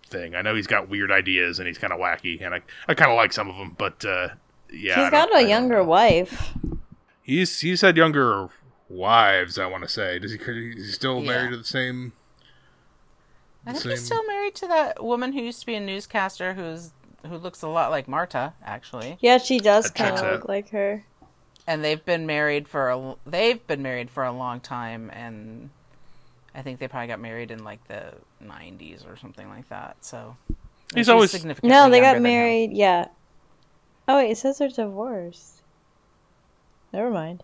thing. 0.09 0.35
I 0.35 0.43
know 0.43 0.55
he's 0.55 0.67
got 0.67 0.89
weird 0.89 1.11
ideas 1.11 1.59
and 1.59 1.69
he's 1.69 1.79
kind 1.79 1.93
of 1.93 1.99
wacky, 2.01 2.45
and 2.45 2.55
I, 2.55 2.61
I 2.89 2.95
kind 2.95 3.11
of 3.11 3.17
like 3.17 3.33
some 3.33 3.49
of 3.49 3.57
them. 3.57 3.75
But 3.79 4.05
uh, 4.05 4.29
yeah, 4.73 5.01
I 5.01 5.05
he's 5.05 5.11
don't- 5.11 5.11
got 5.11 5.33
I 5.33 5.39
a 5.39 5.41
don't 5.43 5.49
younger 5.49 5.85
wife. 5.85 6.53
He's 7.23 7.61
he's 7.61 7.81
had 7.83 7.97
younger 7.97 8.49
wives. 8.89 9.59
I 9.59 9.67
want 9.67 9.83
to 9.85 9.89
say. 9.89 10.19
Does 10.19 10.33
he? 10.33 10.39
Is 10.39 10.87
he 10.87 10.93
still 10.93 11.21
Yeah. 11.21 11.27
married 11.29 11.51
to 11.51 11.57
the 11.59 11.65
same? 11.65 12.13
I 13.67 13.73
think 13.73 13.83
Same. 13.83 13.91
he's 13.91 14.05
still 14.07 14.27
married 14.27 14.55
to 14.57 14.67
that 14.69 15.05
woman 15.05 15.33
who 15.33 15.41
used 15.43 15.61
to 15.61 15.67
be 15.67 15.75
a 15.75 15.81
newscaster 15.81 16.55
who's 16.55 16.93
who 17.27 17.37
looks 17.37 17.61
a 17.63 17.69
lot 17.69 17.91
like 17.91 18.09
Marta, 18.09 18.55
actually. 18.65 19.19
Yeah, 19.21 19.37
she 19.39 19.59
does 19.59 19.91
kind 19.91 20.17
of 20.17 20.23
look 20.33 20.49
like 20.49 20.71
her. 20.71 21.05
And 21.67 21.85
they've 21.85 22.03
been 22.03 22.25
married 22.25 22.67
for 22.67 22.89
a 22.89 23.15
they've 23.27 23.65
been 23.67 23.83
married 23.83 24.09
for 24.11 24.25
a 24.25 24.33
long 24.33 24.61
time 24.61 25.11
and 25.13 25.69
I 26.55 26.63
think 26.63 26.79
they 26.81 26.89
probably 26.89 27.09
got 27.09 27.21
married 27.21 27.51
in 27.51 27.63
like 27.65 27.87
the 27.89 28.15
90s 28.45 29.07
or 29.11 29.17
something 29.17 29.49
like 29.49 29.69
that. 29.69 29.97
So 30.01 30.37
He's 30.95 31.01
she's 31.01 31.09
always- 31.09 31.31
significant. 31.31 31.71
No, 31.71 31.89
they 31.91 32.01
got 32.01 32.15
than 32.15 32.17
him. 32.19 32.23
married. 32.25 32.73
Yeah. 32.73 33.07
Oh 34.09 34.17
wait, 34.17 34.31
it 34.31 34.39
says 34.39 34.59
they're 34.59 34.69
divorced. 34.69 35.63
Never 36.93 37.11
mind. 37.11 37.43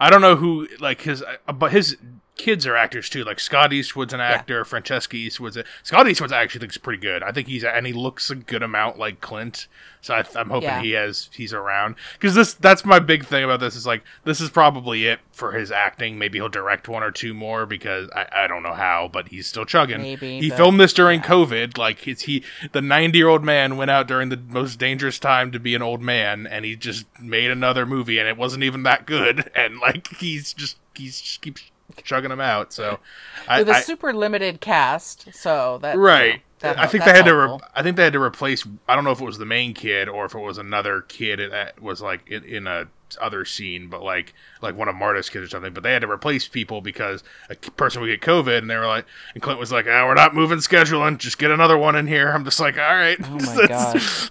I 0.00 0.10
don't 0.10 0.20
know 0.20 0.36
who 0.36 0.66
like 0.80 1.02
his, 1.02 1.22
uh, 1.22 1.52
but 1.52 1.70
his 1.72 1.96
kids 2.40 2.66
are 2.66 2.76
actors 2.76 3.08
too. 3.08 3.22
Like 3.24 3.38
Scott 3.38 3.72
Eastwood's 3.72 4.12
an 4.12 4.20
actor. 4.20 4.64
Francesca 4.64 5.16
Eastwood's 5.16 5.56
a, 5.56 5.64
Scott 5.82 6.08
Eastwood's 6.08 6.32
actually 6.32 6.62
looks 6.62 6.78
pretty 6.78 7.00
good. 7.00 7.22
I 7.22 7.32
think 7.32 7.48
he's 7.48 7.62
and 7.64 7.86
he 7.86 7.92
looks 7.92 8.30
a 8.30 8.34
good 8.34 8.62
amount 8.62 8.98
like 8.98 9.20
Clint. 9.20 9.66
So 10.02 10.14
I, 10.14 10.24
I'm 10.34 10.48
hoping 10.48 10.68
Yeah. 10.68 10.80
he 10.82 10.90
has 10.92 11.28
he's 11.34 11.52
around 11.52 11.94
because 12.14 12.34
this 12.34 12.54
that's 12.54 12.84
my 12.86 12.98
big 12.98 13.26
thing 13.26 13.44
about 13.44 13.60
this 13.60 13.76
is 13.76 13.86
like 13.86 14.02
this 14.24 14.40
is 14.40 14.48
probably 14.48 15.06
it 15.06 15.20
for 15.32 15.52
his 15.52 15.70
acting. 15.70 16.18
Maybe 16.18 16.38
he'll 16.38 16.48
direct 16.48 16.88
one 16.88 17.02
or 17.02 17.10
two 17.10 17.34
more 17.34 17.66
because 17.66 18.08
I, 18.16 18.26
I 18.32 18.46
don't 18.46 18.62
know 18.62 18.72
how, 18.72 19.10
but 19.12 19.28
he's 19.28 19.46
still 19.46 19.64
chugging. 19.66 20.00
Maybe, 20.00 20.40
he 20.40 20.48
but- 20.48 20.56
filmed 20.56 20.80
this 20.80 20.92
during 20.94 21.20
COVID. 21.20 21.76
Like 21.76 22.08
it's 22.08 22.22
he 22.22 22.42
the 22.72 22.80
90 22.80 23.18
year 23.18 23.28
old 23.28 23.44
man 23.44 23.76
went 23.76 23.90
out 23.90 24.08
during 24.08 24.30
the 24.30 24.38
most 24.48 24.78
dangerous 24.78 25.18
time 25.18 25.52
to 25.52 25.60
be 25.60 25.74
an 25.74 25.82
old 25.82 26.00
man, 26.00 26.46
and 26.46 26.64
he 26.64 26.76
just 26.76 27.04
made 27.20 27.50
another 27.50 27.84
movie, 27.84 28.18
and 28.18 28.26
it 28.26 28.36
wasn't 28.38 28.64
even 28.64 28.82
that 28.84 29.04
good. 29.06 29.50
And 29.60 29.78
like 29.80 30.08
he's 30.16 30.54
just 30.54 30.78
he's 30.94 31.20
just 31.20 31.42
keeps 31.42 31.62
chugging 32.04 32.30
them 32.30 32.40
out. 32.40 32.72
So 32.72 33.00
I, 33.48 33.60
With 33.60 33.68
a 33.68 33.72
I- 33.76 33.80
super 33.80 34.12
limited 34.12 34.60
cast, 34.60 35.32
so 35.34 35.78
that 35.82 35.96
right. 35.98 36.42
that- 36.60 36.78
I 36.78 36.86
think 36.86 37.04
they 37.04 37.12
had 37.12 37.24
to. 37.26 37.34
Re- 37.34 37.58
I 37.74 37.82
think 37.82 37.96
they 37.96 38.04
had 38.04 38.12
to 38.14 38.20
replace. 38.22 38.66
I 38.88 38.94
don't 38.94 39.04
know 39.04 39.12
if 39.12 39.20
it 39.20 39.24
was 39.24 39.38
the 39.38 39.46
main 39.46 39.74
kid 39.74 40.08
or 40.08 40.24
if 40.26 40.34
it 40.34 40.40
was 40.40 40.58
another 40.58 41.02
kid 41.02 41.40
that 41.50 41.80
was 41.82 42.00
like 42.02 42.28
in, 42.28 42.44
in 42.44 42.66
a 42.66 42.84
other 43.20 43.44
scene, 43.44 43.88
but 43.88 44.02
like 44.04 44.34
like 44.62 44.76
one 44.76 44.88
of 44.88 44.94
Marta's 44.94 45.28
kids 45.30 45.44
or 45.46 45.48
something. 45.48 45.72
But 45.72 45.82
they 45.82 45.92
had 45.92 46.02
to 46.02 46.10
replace 46.10 46.46
people 46.46 46.80
because 46.80 47.24
a 47.48 47.56
person 47.56 48.00
would 48.02 48.08
get 48.08 48.20
COVID, 48.20 48.58
and 48.58 48.70
they 48.70 48.76
were 48.76 48.86
like, 48.86 49.04
and 49.34 49.42
Clint 49.42 49.58
was 49.58 49.72
like, 49.72 49.86
"Ah, 49.88 50.06
we're 50.06 50.14
not 50.14 50.34
moving 50.34 50.58
scheduling. 50.58 51.18
Just 51.18 51.38
get 51.38 51.50
another 51.50 51.76
one 51.78 51.96
in 51.96 52.06
here." 52.06 52.28
I'm 52.30 52.44
just 52.44 52.60
like, 52.60 52.76
all 52.78 52.94
right. 52.94 53.18
Oh 53.24 53.30
my 53.56 53.66
gosh. 53.68 54.30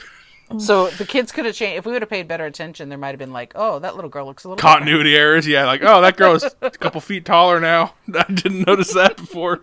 So 0.58 0.90
the 0.90 1.06
kids 1.06 1.32
could 1.32 1.46
have 1.46 1.54
changed. 1.54 1.78
If 1.78 1.86
we 1.86 1.92
would 1.92 2.02
have 2.02 2.10
paid 2.10 2.28
better 2.28 2.46
attention, 2.46 2.90
there 2.90 2.98
might 2.98 3.10
have 3.10 3.20
been 3.20 3.32
like, 3.32 3.52
"Oh, 3.56 3.78
that 3.80 3.96
little 3.96 4.10
girl 4.10 4.26
looks 4.26 4.44
a 4.44 4.48
little 4.48 4.56
different." 4.56 4.80
Continuity 4.80 5.16
errors, 5.16 5.46
yeah. 5.48 5.66
Like, 5.66 5.82
oh, 5.84 6.02
that 6.02 6.18
girl 6.18 6.34
is 6.34 6.44
a 6.62 6.72
couple 6.72 7.02
feet 7.02 7.24
taller 7.26 7.60
now. 7.60 7.94
I 8.16 8.24
didn't 8.32 8.66
notice 8.66 8.94
that 8.94 9.18
before. 9.18 9.62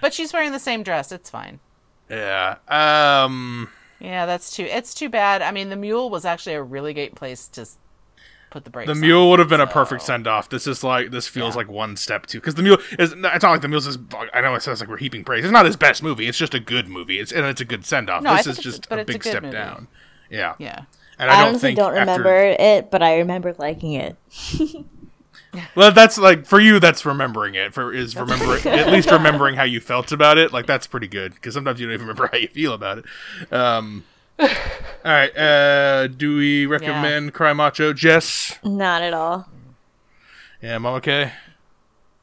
But 0.00 0.14
she's 0.14 0.32
wearing 0.32 0.52
the 0.52 0.58
same 0.58 0.82
dress. 0.82 1.12
It's 1.12 1.28
fine. 1.28 1.60
Yeah. 2.08 2.56
Um. 2.68 3.68
Yeah, 4.00 4.26
that's 4.26 4.54
too. 4.56 4.64
It's 4.64 4.94
too 4.94 5.08
bad. 5.08 5.42
I 5.42 5.50
mean, 5.50 5.68
the 5.68 5.76
mule 5.76 6.08
was 6.10 6.24
actually 6.24 6.54
a 6.54 6.62
really 6.62 6.94
great 6.94 7.14
place 7.14 7.46
to 7.48 7.66
put 8.50 8.64
the 8.64 8.70
brakes. 8.70 8.86
The 8.88 8.92
on. 8.92 9.00
mule 9.00 9.30
would 9.30 9.38
have 9.38 9.48
been 9.48 9.60
a 9.60 9.66
perfect 9.66 10.02
send 10.02 10.26
off. 10.26 10.48
This 10.48 10.66
is 10.66 10.82
like 10.82 11.10
this 11.10 11.28
feels 11.28 11.54
Yeah. 11.54 11.58
like 11.58 11.68
one 11.68 11.96
step 11.96 12.26
too 12.26 12.40
because 12.40 12.54
the 12.54 12.62
mule 12.62 12.78
is. 12.98 13.12
It's 13.12 13.14
not 13.22 13.42
like 13.42 13.60
the 13.60 13.68
mule's. 13.68 13.86
Is, 13.86 13.98
I 14.32 14.40
know 14.40 14.54
it 14.54 14.62
sounds 14.62 14.80
like 14.80 14.88
we're 14.88 14.96
heaping 14.96 15.24
praise. 15.24 15.44
It's 15.44 15.52
not 15.52 15.66
his 15.66 15.76
best 15.76 16.02
movie. 16.02 16.26
It's 16.26 16.38
just 16.38 16.54
a 16.54 16.60
good 16.60 16.88
movie. 16.88 17.18
It's 17.18 17.32
and 17.32 17.46
it's 17.46 17.60
a 17.60 17.64
good 17.64 17.84
send 17.84 18.10
off. 18.10 18.22
No, 18.22 18.34
this 18.36 18.46
is 18.46 18.58
just 18.58 18.86
a 18.90 18.98
it's 18.98 19.10
a 19.10 19.12
big 19.12 19.22
step 19.24 19.42
movie. 19.42 19.52
down. 19.54 19.88
Yeah. 20.32 20.54
Yeah. 20.58 20.84
And 21.18 21.30
I, 21.30 21.34
I 21.34 21.36
don't 21.38 21.48
honestly 21.50 21.68
think 21.68 21.78
don't 21.78 21.96
after- 21.96 22.10
remember 22.22 22.56
it, 22.58 22.90
but 22.90 23.02
I 23.02 23.18
remember 23.18 23.54
liking 23.58 23.92
it. 23.92 24.16
Well, 25.74 25.92
that's 25.92 26.16
like 26.16 26.46
for 26.46 26.58
you. 26.60 26.80
That's 26.80 27.04
remembering 27.04 27.54
it. 27.56 27.74
For 27.74 27.92
is 27.92 28.16
remembering 28.16 28.66
at 28.66 28.88
least 28.90 29.10
remembering 29.10 29.54
how 29.56 29.64
you 29.64 29.80
felt 29.80 30.10
about 30.10 30.38
it. 30.38 30.50
Like 30.50 30.64
that's 30.66 30.86
pretty 30.86 31.08
good 31.08 31.34
because 31.34 31.52
sometimes 31.52 31.78
you 31.78 31.86
don't 31.86 31.92
even 31.92 32.06
remember 32.06 32.30
how 32.32 32.38
you 32.38 32.48
feel 32.48 32.72
about 32.72 32.96
it. 32.98 33.04
Um. 33.52 34.04
all 34.38 34.48
right. 35.04 35.36
Uh, 35.36 36.06
do 36.06 36.36
we 36.36 36.64
recommend 36.64 37.34
Cry 37.34 37.52
Macho? 37.52 37.92
Jess. 37.92 38.58
Not 38.64 39.02
at 39.02 39.12
all. 39.12 39.46
Yeah, 40.62 40.78
Mom. 40.78 40.94
Okay. 40.94 41.32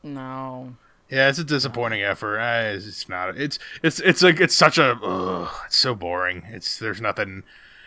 No. 0.02 0.76
Yeah, 1.10 1.30
it's 1.30 1.38
a 1.38 1.44
disappointing 1.44 2.02
effort. 2.02 2.40
Uh, 2.40 2.76
it's, 2.76 2.88
it's 2.88 3.08
not. 3.10 3.38
It's 3.38 3.60
it's 3.84 4.00
it's 4.00 4.24
like 4.24 4.40
it's 4.40 4.56
such 4.56 4.80
a. 4.80 4.94
Ugh, 5.04 5.52
it's 5.68 5.78
so 5.78 5.94
boring. 5.94 6.44
It's 6.50 6.80
there's 6.80 7.00
nothing. 7.00 7.44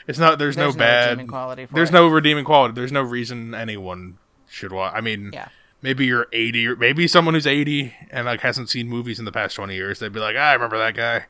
It's 0.07 0.19
not. 0.19 0.39
There's, 0.39 0.57
There's 0.57 0.75
no 0.77 0.79
no 0.79 1.17
bad. 1.17 1.29
quality 1.29 1.67
for 1.67 1.75
there's 1.75 1.91
it. 1.91 1.93
no 1.93 2.09
redeeming 2.09 2.45
quality. 2.45 2.75
There's 2.75 2.93
no 2.93 3.03
reason 3.03 3.55
anyone 3.55 4.19
should 4.49 4.73
watch. 4.73 4.93
I 4.95 5.01
mean, 5.01 5.31
Yeah. 5.33 5.49
maybe 5.81 6.07
you're 6.07 6.27
80 6.33 6.67
or 6.69 6.77
maybe 6.77 7.07
someone 7.09 7.35
who's 7.35 7.47
80 7.47 7.95
and 8.11 8.27
like 8.27 8.41
hasn't 8.41 8.69
seen 8.71 8.89
movies 8.89 9.19
in 9.19 9.25
the 9.25 9.33
past 9.33 9.55
20 9.57 9.75
years. 9.75 9.99
They'd 10.01 10.13
be 10.13 10.21
like, 10.21 10.37
ah, 10.39 10.41
I 10.51 10.53
remember 10.55 10.79
that 10.79 10.95
guy. 10.95 11.27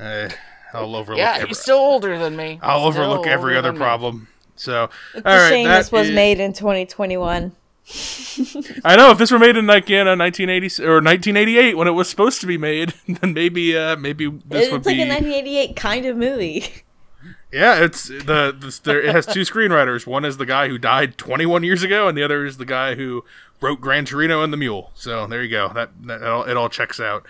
Uh, 0.00 0.28
I'll 0.72 0.94
overlook. 0.96 1.18
Yeah, 1.18 1.34
every, 1.36 1.48
he's 1.48 1.58
still 1.58 1.78
older 1.78 2.16
than 2.18 2.36
me. 2.36 2.58
I'll 2.62 2.90
Still 2.92 3.02
overlook 3.04 3.26
every 3.26 3.56
other 3.56 3.68
than 3.68 3.78
me. 3.78 3.82
problem. 3.84 4.28
So, 4.56 4.88
It's 5.14 5.26
all 5.26 5.32
a 5.32 5.36
right, 5.36 5.48
shame 5.48 5.68
this 5.68 5.90
was 5.90 6.08
is- 6.08 6.14
made 6.14 6.38
in 6.40 6.52
2021. 6.52 7.52
I 8.84 8.94
know 8.96 9.10
if 9.10 9.18
this 9.18 9.30
were 9.32 9.38
made 9.38 9.56
in 9.56 9.66
like 9.66 9.90
in 9.90 10.06
a 10.06 10.14
1980 10.16 10.84
or 10.84 10.94
1988 11.02 11.76
when 11.76 11.88
it 11.88 11.92
was 11.92 12.08
supposed 12.08 12.40
to 12.42 12.46
be 12.46 12.56
made, 12.58 12.94
then 13.08 13.32
maybe 13.34 13.76
uh 13.76 13.96
maybe 13.96 14.26
this 14.46 14.70
would 14.70 14.84
be 14.84 14.90
It's 14.92 14.98
like 14.98 14.98
a 14.98 15.08
1988 15.08 15.76
kind 15.76 16.06
of 16.06 16.16
movie. 16.16 16.72
Yeah. 17.52 17.82
It's 17.82 18.08
the 18.08 18.56
this, 18.58 18.78
there. 18.78 19.00
It 19.00 19.14
has 19.14 19.26
two 19.26 19.40
screenwriters. 19.40 20.06
One 20.06 20.24
is 20.24 20.36
the 20.36 20.46
guy 20.46 20.68
who 20.68 20.78
died 20.78 21.18
21 21.18 21.64
years 21.64 21.82
ago, 21.82 22.08
and 22.08 22.16
the 22.16 22.22
other 22.22 22.44
is 22.44 22.56
the 22.56 22.64
guy 22.64 22.94
who 22.94 23.24
wrote 23.60 23.80
Gran 23.80 24.04
Torino 24.04 24.42
and 24.42 24.52
The 24.52 24.56
Mule. 24.56 24.90
So 24.94 25.26
there 25.26 25.42
you 25.42 25.50
go. 25.50 25.70
That, 25.72 25.90
that 26.06 26.22
it, 26.22 26.26
all, 26.26 26.44
it 26.44 26.56
all 26.56 26.68
checks 26.68 27.00
out. 27.00 27.24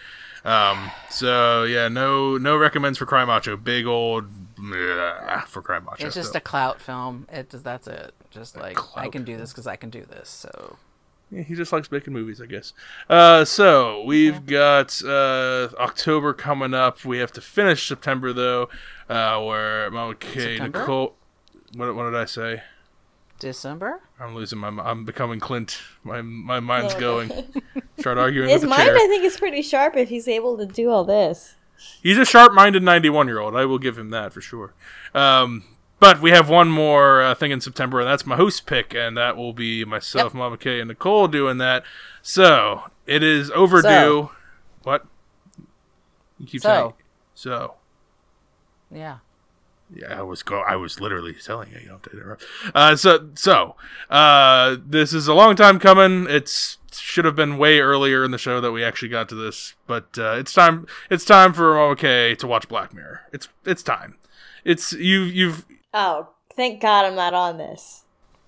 Um. 0.44 0.90
So 1.10 1.64
yeah, 1.64 1.88
no 1.88 2.38
no 2.38 2.56
recommends 2.56 2.98
for 2.98 3.04
Cry 3.04 3.24
Macho. 3.24 3.56
Big 3.56 3.84
old 3.86 4.24
bleh 4.54 5.44
for 5.46 5.60
Cry 5.60 5.78
Macho. 5.80 6.06
It's 6.06 6.14
just 6.14 6.32
So, 6.32 6.38
a 6.38 6.40
clout 6.40 6.80
film. 6.80 7.26
It 7.30 7.50
just 7.50 7.64
that's 7.64 7.86
it. 7.86 8.14
Just 8.30 8.56
like 8.56 8.78
I 8.96 9.08
can 9.08 9.24
do 9.24 9.36
this 9.36 9.52
because 9.52 9.66
I 9.66 9.76
can 9.76 9.90
do 9.90 10.04
this. 10.04 10.30
So 10.30 10.76
Yeah, 11.30 11.42
he 11.42 11.54
just 11.54 11.72
likes 11.72 11.90
making 11.92 12.12
movies, 12.12 12.40
I 12.40 12.46
guess. 12.46 12.72
Uh, 13.08 13.44
so 13.44 14.02
we've 14.02 14.46
got 14.46 15.00
uh, 15.04 15.68
October 15.78 16.32
coming 16.32 16.74
up. 16.74 17.04
We 17.04 17.18
have 17.18 17.32
to 17.32 17.40
finish 17.40 17.86
September 17.86 18.32
though, 18.32 18.68
uh, 19.08 19.40
where 19.40 19.86
okay, 19.86 20.56
September? 20.56 20.80
Nicole. 20.80 21.14
What, 21.74 21.94
what 21.94 22.10
did 22.10 22.16
I 22.16 22.24
say? 22.24 22.62
December. 23.38 24.00
I'm 24.18 24.34
losing 24.34 24.58
my. 24.58 24.68
I'm 24.68 25.04
becoming 25.04 25.40
Clint. 25.40 25.80
My 26.04 26.20
my 26.20 26.60
mind's 26.60 26.94
going. 26.94 27.30
Start 27.98 28.18
arguing 28.18 28.48
His 28.48 28.64
mind, 28.64 28.82
chair. 28.82 28.96
I 28.96 29.06
think, 29.08 29.24
is 29.24 29.36
pretty 29.36 29.62
sharp 29.62 29.96
if 29.96 30.08
he's 30.08 30.28
able 30.28 30.56
to 30.58 30.66
do 30.66 30.90
all 30.90 31.04
this. 31.04 31.56
He's 32.02 32.18
a 32.18 32.26
sharp-minded 32.26 32.82
91-year-old. 32.82 33.56
I 33.56 33.64
will 33.64 33.78
give 33.78 33.98
him 33.98 34.10
that 34.10 34.34
for 34.34 34.42
sure. 34.42 34.74
Um, 35.14 35.64
but 36.00 36.20
we 36.20 36.30
have 36.30 36.48
one 36.48 36.70
more 36.70 37.22
uh, 37.22 37.34
thing 37.34 37.50
in 37.50 37.60
September, 37.60 38.00
and 38.00 38.08
that's 38.08 38.26
my 38.26 38.36
host 38.36 38.66
pick, 38.66 38.94
and 38.94 39.16
that 39.16 39.36
will 39.36 39.52
be 39.52 39.84
myself, 39.84 40.34
Mama 40.34 40.56
Kay, 40.56 40.80
and 40.80 40.88
Nicole 40.88 41.28
doing 41.28 41.58
that. 41.58 41.84
So 42.22 42.84
it 43.06 43.22
is 43.22 43.50
overdue. 43.50 43.88
So. 43.88 44.30
What? 44.82 45.06
You 46.38 46.46
keep 46.46 46.62
So. 46.62 46.68
saying 46.68 46.92
so. 47.34 47.74
Yeah. 48.90 49.18
Yeah, 49.94 50.20
I 50.20 50.22
was 50.22 50.42
go. 50.42 50.60
I 50.60 50.76
was 50.76 51.00
literally 51.00 51.34
telling 51.34 51.70
you. 51.70 51.78
You 51.80 51.88
don't 51.88 52.04
have 52.04 52.12
to 52.12 52.16
interrupt. 52.16 52.44
Uh, 52.74 52.96
so 52.96 53.30
so 53.34 53.76
uh, 54.08 54.76
this 54.84 55.12
is 55.12 55.26
a 55.26 55.34
long 55.34 55.56
time 55.56 55.78
coming. 55.78 56.26
It's 56.28 56.78
should 56.92 57.24
have 57.24 57.34
been 57.36 57.58
way 57.58 57.80
earlier 57.80 58.24
in 58.24 58.30
the 58.30 58.38
show 58.38 58.60
that 58.60 58.72
we 58.72 58.84
actually 58.84 59.08
got 59.08 59.28
to 59.30 59.34
this, 59.34 59.74
but 59.86 60.16
uh, 60.18 60.36
it's 60.38 60.52
time. 60.52 60.86
It's 61.10 61.24
time 61.24 61.52
for 61.52 61.80
okay 61.90 62.34
to 62.36 62.46
watch 62.46 62.68
Black 62.68 62.94
Mirror. 62.94 63.22
It's 63.32 63.48
it's 63.64 63.82
time. 63.82 64.16
It's 64.64 64.92
you. 64.92 65.22
You've 65.22 65.64
Oh, 65.92 66.28
thank 66.54 66.80
God 66.80 67.04
I'm 67.04 67.14
not 67.14 67.34
on 67.34 67.58
this. 67.58 68.04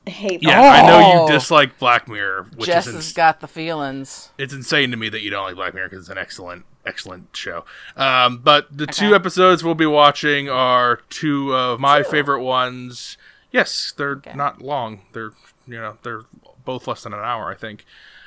I 0.06 0.10
hate 0.10 0.42
yeah. 0.42 0.60
I 0.60 0.86
know 0.86 1.00
Oh. 1.00 1.26
you 1.26 1.32
dislike 1.32 1.78
Black 1.78 2.08
Mirror, 2.08 2.48
which 2.56 2.66
Jess 2.66 2.86
is 2.88 2.94
has 2.94 3.04
ins- 3.06 3.12
got 3.12 3.40
the 3.40 3.46
feelings. 3.48 4.30
it's 4.36 4.52
insane 4.52 4.90
to 4.90 4.96
me 4.96 5.08
that 5.08 5.22
you 5.22 5.30
don't 5.30 5.44
like 5.44 5.54
Black 5.54 5.74
Mirror 5.74 5.88
because 5.90 6.00
it's 6.04 6.08
an 6.10 6.18
excellent, 6.18 6.64
excellent 6.84 7.28
show. 7.36 7.64
Um, 7.96 8.38
but 8.38 8.66
the 8.76 8.86
two 8.86 9.06
Okay. 9.06 9.14
episodes 9.14 9.62
we'll 9.62 9.74
be 9.76 9.86
watching 9.86 10.48
are 10.48 10.96
two 11.08 11.54
of 11.54 11.78
my 11.78 12.02
favorite 12.02 12.42
ones. 12.42 13.16
Yes, 13.52 13.92
they're 13.96 14.20
not 14.34 14.60
long. 14.60 15.02
They're 15.12 15.32
you 15.68 15.78
know 15.78 15.98
they're 16.02 16.22
both 16.64 16.88
less 16.88 17.04
than 17.04 17.12
an 17.12 17.20
hour, 17.20 17.50
I 17.50 17.54
think. 17.54 17.84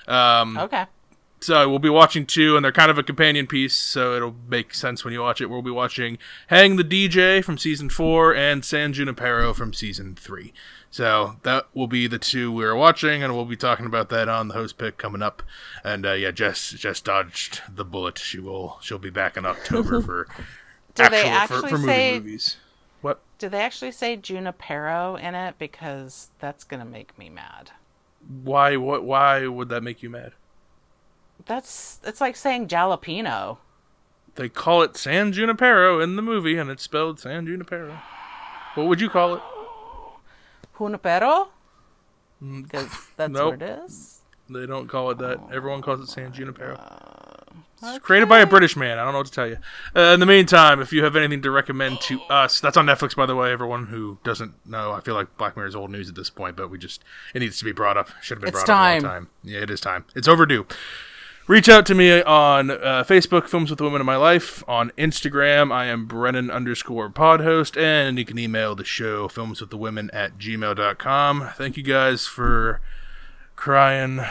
Um, 0.07 0.57
Okay. 0.57 0.85
So 1.45 1.69
we'll 1.69 1.79
be 1.79 1.89
watching 1.89 2.25
two, 2.25 2.55
and 2.55 2.65
they're 2.65 2.71
kind 2.71 2.89
of 2.89 2.97
a 2.97 3.03
companion 3.03 3.45
piece, 3.45 3.75
so 3.75 4.15
it'll 4.15 4.35
make 4.47 4.73
sense 4.73 5.03
when 5.05 5.13
you 5.13 5.21
watch 5.21 5.39
it. 5.41 5.49
We'll 5.49 5.61
be 5.61 5.71
watching 5.71 6.17
Hang 6.47 6.75
the 6.75 6.83
DJ 6.83 7.43
from 7.43 7.57
season 7.57 7.89
four 7.89 8.35
and 8.35 8.65
San 8.65 8.93
Junipero 8.93 9.53
from 9.53 9.73
season 9.73 10.15
three. 10.15 10.53
So 10.89 11.35
that 11.43 11.67
will 11.73 11.87
be 11.87 12.07
the 12.07 12.17
two 12.17 12.51
we're 12.51 12.75
watching, 12.75 13.21
and 13.21 13.35
we'll 13.35 13.45
be 13.45 13.57
talking 13.57 13.85
about 13.85 14.09
that 14.09 14.27
on 14.27 14.47
the 14.47 14.53
host 14.55 14.77
pick 14.77 14.97
coming 14.97 15.21
up. 15.21 15.43
And 15.83 16.05
uh, 16.05 16.13
yeah, 16.13 16.31
Jess 16.31 16.71
Jess 16.71 16.99
dodged 17.01 17.61
the 17.69 17.85
bullet. 17.85 18.17
She 18.17 18.39
will 18.39 18.77
she'll 18.81 18.97
be 18.97 19.09
back 19.09 19.37
in 19.37 19.45
October 19.45 20.01
for 20.01 20.27
Do 20.95 21.03
actual 21.03 21.17
they 21.17 21.23
for, 21.23 21.29
actually 21.29 21.69
for 21.69 21.77
movie 21.77 21.87
say- 21.93 22.13
movies. 22.19 22.57
What? 23.01 23.19
Do 23.37 23.49
they 23.49 23.59
actually 23.61 23.91
say 23.91 24.15
Junipero 24.17 25.15
in 25.15 25.35
it? 25.35 25.59
Because 25.59 26.29
that's 26.39 26.63
gonna 26.63 26.85
make 26.85 27.15
me 27.19 27.29
mad. 27.29 27.71
Why? 28.43 28.77
What? 28.77 29.03
Why 29.03 29.45
would 29.45 29.69
that 29.69 29.83
make 29.83 30.01
you 30.01 30.09
mad? 30.09 30.31
That's 31.45 31.99
it's 32.03 32.21
like 32.21 32.35
saying 32.35 32.67
jalapeno. 32.67 33.57
They 34.35 34.49
call 34.49 34.81
it 34.81 34.97
San 34.97 35.31
Junipero 35.31 36.01
in 36.01 36.15
the 36.17 36.21
movie, 36.21 36.57
and 36.57 36.69
it's 36.69 36.83
spelled 36.83 37.19
San 37.19 37.45
Junipero. 37.45 37.97
What 38.75 38.87
would 38.87 38.99
you 38.99 39.09
call 39.09 39.35
it? 39.35 39.41
Junipero? 40.77 41.49
Because 42.41 42.89
that's 43.17 43.31
Mm, 43.31 43.33
nope. 43.33 43.53
what 43.53 43.61
it 43.61 43.79
is. 43.85 44.21
They 44.49 44.65
don't 44.65 44.87
call 44.87 45.09
it 45.11 45.17
that. 45.19 45.39
Everyone 45.51 45.81
calls 45.81 46.01
it 46.01 46.07
San 46.07 46.31
Junipero. 46.33 46.75
Uh, 46.75 47.95
It's 47.95 47.99
created 48.05 48.27
by 48.29 48.39
a 48.41 48.45
British 48.45 48.75
man. 48.75 48.99
I 48.99 49.03
don't 49.03 49.13
know 49.13 49.19
what 49.19 49.27
to 49.27 49.31
tell 49.33 49.47
you. 49.47 49.57
Uh, 49.95 50.13
in 50.13 50.19
the 50.19 50.25
meantime, 50.25 50.81
if 50.81 50.91
you 50.93 51.03
have 51.03 51.15
anything 51.15 51.41
to 51.41 51.49
recommend 51.51 51.99
to 52.01 52.21
us, 52.23 52.59
that's 52.59 52.77
on 52.77 52.85
Netflix, 52.85 53.15
by 53.15 53.25
the 53.25 53.35
way. 53.35 53.51
Everyone 53.51 53.87
who 53.87 54.17
doesn't 54.23 54.53
know, 54.67 54.91
I 54.91 54.99
feel 55.01 55.15
like 55.15 55.35
Black 55.37 55.55
Mirror 55.55 55.69
is 55.69 55.75
old 55.75 55.89
news 55.91 56.09
at 56.09 56.15
this 56.15 56.29
point, 56.29 56.57
but 56.57 56.69
we 56.69 56.77
just 56.77 57.03
it 57.33 57.39
needs 57.39 57.57
to 57.59 57.65
be 57.65 57.71
brought 57.71 57.97
up. 57.97 58.09
Should 58.21 58.37
have 58.37 58.41
been 58.41 58.49
It's 58.49 58.63
brought 58.65 58.95
up 58.97 59.01
a 59.01 59.05
long 59.05 59.13
time. 59.13 59.29
Yeah, 59.43 59.59
it 59.61 59.69
is 59.69 59.79
time. 59.81 60.05
It's 60.15 60.27
overdue. 60.27 60.67
Reach 61.47 61.69
out 61.69 61.85
to 61.85 61.93
me 61.93 62.23
on 62.23 62.71
uh, 62.71 63.03
Facebook, 63.07 63.47
Films 63.47 63.69
with 63.69 63.77
the 63.77 63.83
Women 63.83 64.01
in 64.01 64.05
My 64.07 64.15
Life. 64.15 64.63
On 64.67 64.89
Instagram, 64.97 65.71
I 65.71 65.85
am 65.85 66.07
Brennan 66.07 66.49
underscore 66.49 67.07
podhost. 67.11 67.79
And 67.79 68.17
you 68.17 68.25
can 68.25 68.39
email 68.39 68.73
the 68.73 68.83
show, 68.83 69.27
Films 69.27 69.61
with 69.61 69.69
the 69.69 69.77
Women 69.77 70.09
at 70.11 70.39
gmail.com. 70.39 71.51
Thank 71.55 71.77
you 71.77 71.83
guys 71.83 72.25
for 72.25 72.81
crying, 73.55 74.21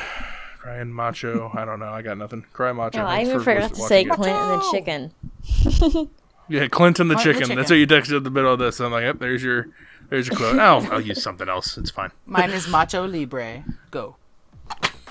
crying 0.59 0.92
macho. 0.92 1.53
I 1.55 1.64
don't 1.64 1.79
know. 1.79 1.90
I 1.90 2.03
got 2.03 2.18
nothing. 2.18 2.46
Cry 2.53 2.72
macho. 2.72 3.03
Oh, 3.03 3.07
I 3.07 3.22
even 3.22 3.38
for 3.38 3.44
forgot 3.44 3.74
to 3.74 3.81
say 3.83 4.03
it. 4.03 4.11
Clint 4.11 4.37
and 4.37 4.61
the 4.61 4.70
chicken. 4.72 6.11
Yeah, 6.46 6.68
Clinton 6.68 7.09
the 7.09 7.14
Clint 7.14 7.27
the 7.27 7.33
chicken. 7.33 7.57
That's 7.57 7.70
chicken. 7.70 7.88
what 7.88 8.09
you 8.09 8.14
texted 8.14 8.16
in 8.18 8.22
the 8.22 8.31
middle 8.31 8.53
of 8.53 8.59
this. 8.59 8.79
I'm 8.79 8.92
like, 8.92 9.05
yep, 9.05 9.18
there's 9.18 9.42
your, 9.42 9.68
there's 10.11 10.29
your 10.29 10.37
quote. 10.37 10.59
I'll, 10.59 10.87
I'll 10.92 11.00
use 11.00 11.22
something 11.22 11.48
else. 11.48 11.79
It's 11.79 11.90
fine. 11.90 12.11
Mine 12.27 12.50
is 12.50 12.68
Macho 12.68 13.07
Libre. 13.07 13.64
Go. 13.90 14.16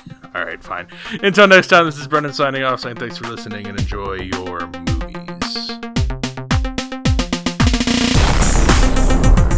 All 0.35 0.43
right, 0.45 0.61
fine. 0.63 0.87
Until 1.21 1.47
next 1.47 1.67
time, 1.67 1.85
this 1.85 1.97
is 1.97 2.07
Brennan 2.07 2.33
signing 2.33 2.63
off, 2.63 2.79
saying 2.79 2.95
thanks 2.95 3.17
for 3.17 3.27
listening 3.27 3.67
and 3.67 3.79
enjoy 3.79 4.15
your 4.15 4.67
movies. 4.67 5.03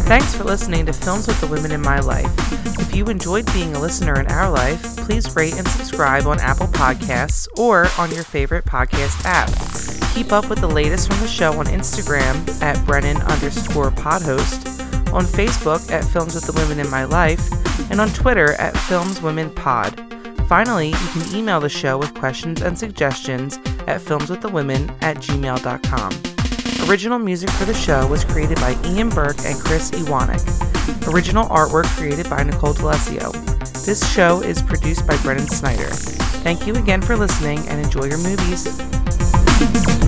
Thanks 0.06 0.36
for 0.36 0.44
listening 0.44 0.86
to 0.86 0.94
Films 0.94 1.26
with 1.28 1.42
the 1.42 1.48
Women 1.48 1.72
in 1.72 1.82
My 1.82 2.00
Life. 2.00 2.32
If 2.80 2.96
you 2.96 3.06
enjoyed 3.06 3.52
being 3.54 3.76
a 3.76 3.80
listener 3.80 4.20
in 4.20 4.28
our 4.28 4.52
life, 4.52 4.98
please 4.98 5.36
rate 5.36 5.56
and 5.56 5.68
subscribe 5.68 6.28
on 6.28 6.40
Apple 6.40 6.68
Podcasts 6.68 7.48
or 7.58 7.88
on 7.98 8.12
your 8.14 8.24
favorite 8.24 8.66
podcast 8.66 9.26
app. 9.26 9.50
Keep 10.14 10.32
up 10.32 10.48
with 10.48 10.60
the 10.60 10.68
latest 10.68 11.08
from 11.08 11.20
the 11.22 11.28
show 11.28 11.54
on 11.54 11.66
Instagram 11.66 12.62
at 12.62 12.86
Brennan 12.86 13.18
underscore 13.24 13.90
podhost, 13.92 14.68
on 15.12 15.24
Facebook 15.26 15.92
at 15.92 16.06
Films 16.06 16.36
with 16.36 16.46
the 16.46 16.54
Women 16.54 16.80
in 16.80 16.90
My 16.92 17.06
Life, 17.06 17.52
and 17.90 18.00
on 18.00 18.10
Twitter 18.10 18.54
at 18.54 18.78
Films 18.78 19.22
Women 19.22 19.50
Pod. 19.56 20.05
Finally, 20.48 20.90
you 20.90 21.08
can 21.14 21.36
email 21.36 21.60
the 21.60 21.70
show 21.70 21.98
with 21.98 22.14
questions 22.14 22.62
and 22.62 22.78
suggestions 22.78 23.58
at 23.88 24.00
filmswiththewomen 24.02 24.96
at 25.02 25.18
gmail.com. 25.18 26.90
Original 26.90 27.18
music 27.18 27.50
for 27.52 27.66
the 27.66 27.74
show 27.74 28.06
was 28.08 28.24
created 28.26 28.58
by 28.58 28.78
Ian 28.86 29.10
Burke 29.10 29.44
and 29.44 29.60
Chris 29.60 29.90
Iwanek. 29.92 31.12
Original 31.12 31.46
artwork 31.48 31.86
created 31.98 32.30
by 32.30 32.44
Nicole 32.44 32.74
D'Alessio. 32.74 33.32
This 33.86 34.08
show 34.14 34.42
is 34.42 34.62
produced 34.62 35.08
by 35.08 35.18
Brennan 35.18 35.48
Snyder. 35.48 35.90
Thank 36.44 36.68
you 36.68 36.76
again 36.76 37.02
for 37.02 37.18
listening 37.18 37.68
and 37.68 37.84
enjoy 37.84 38.06
your 38.06 38.20
movies. 38.20 40.05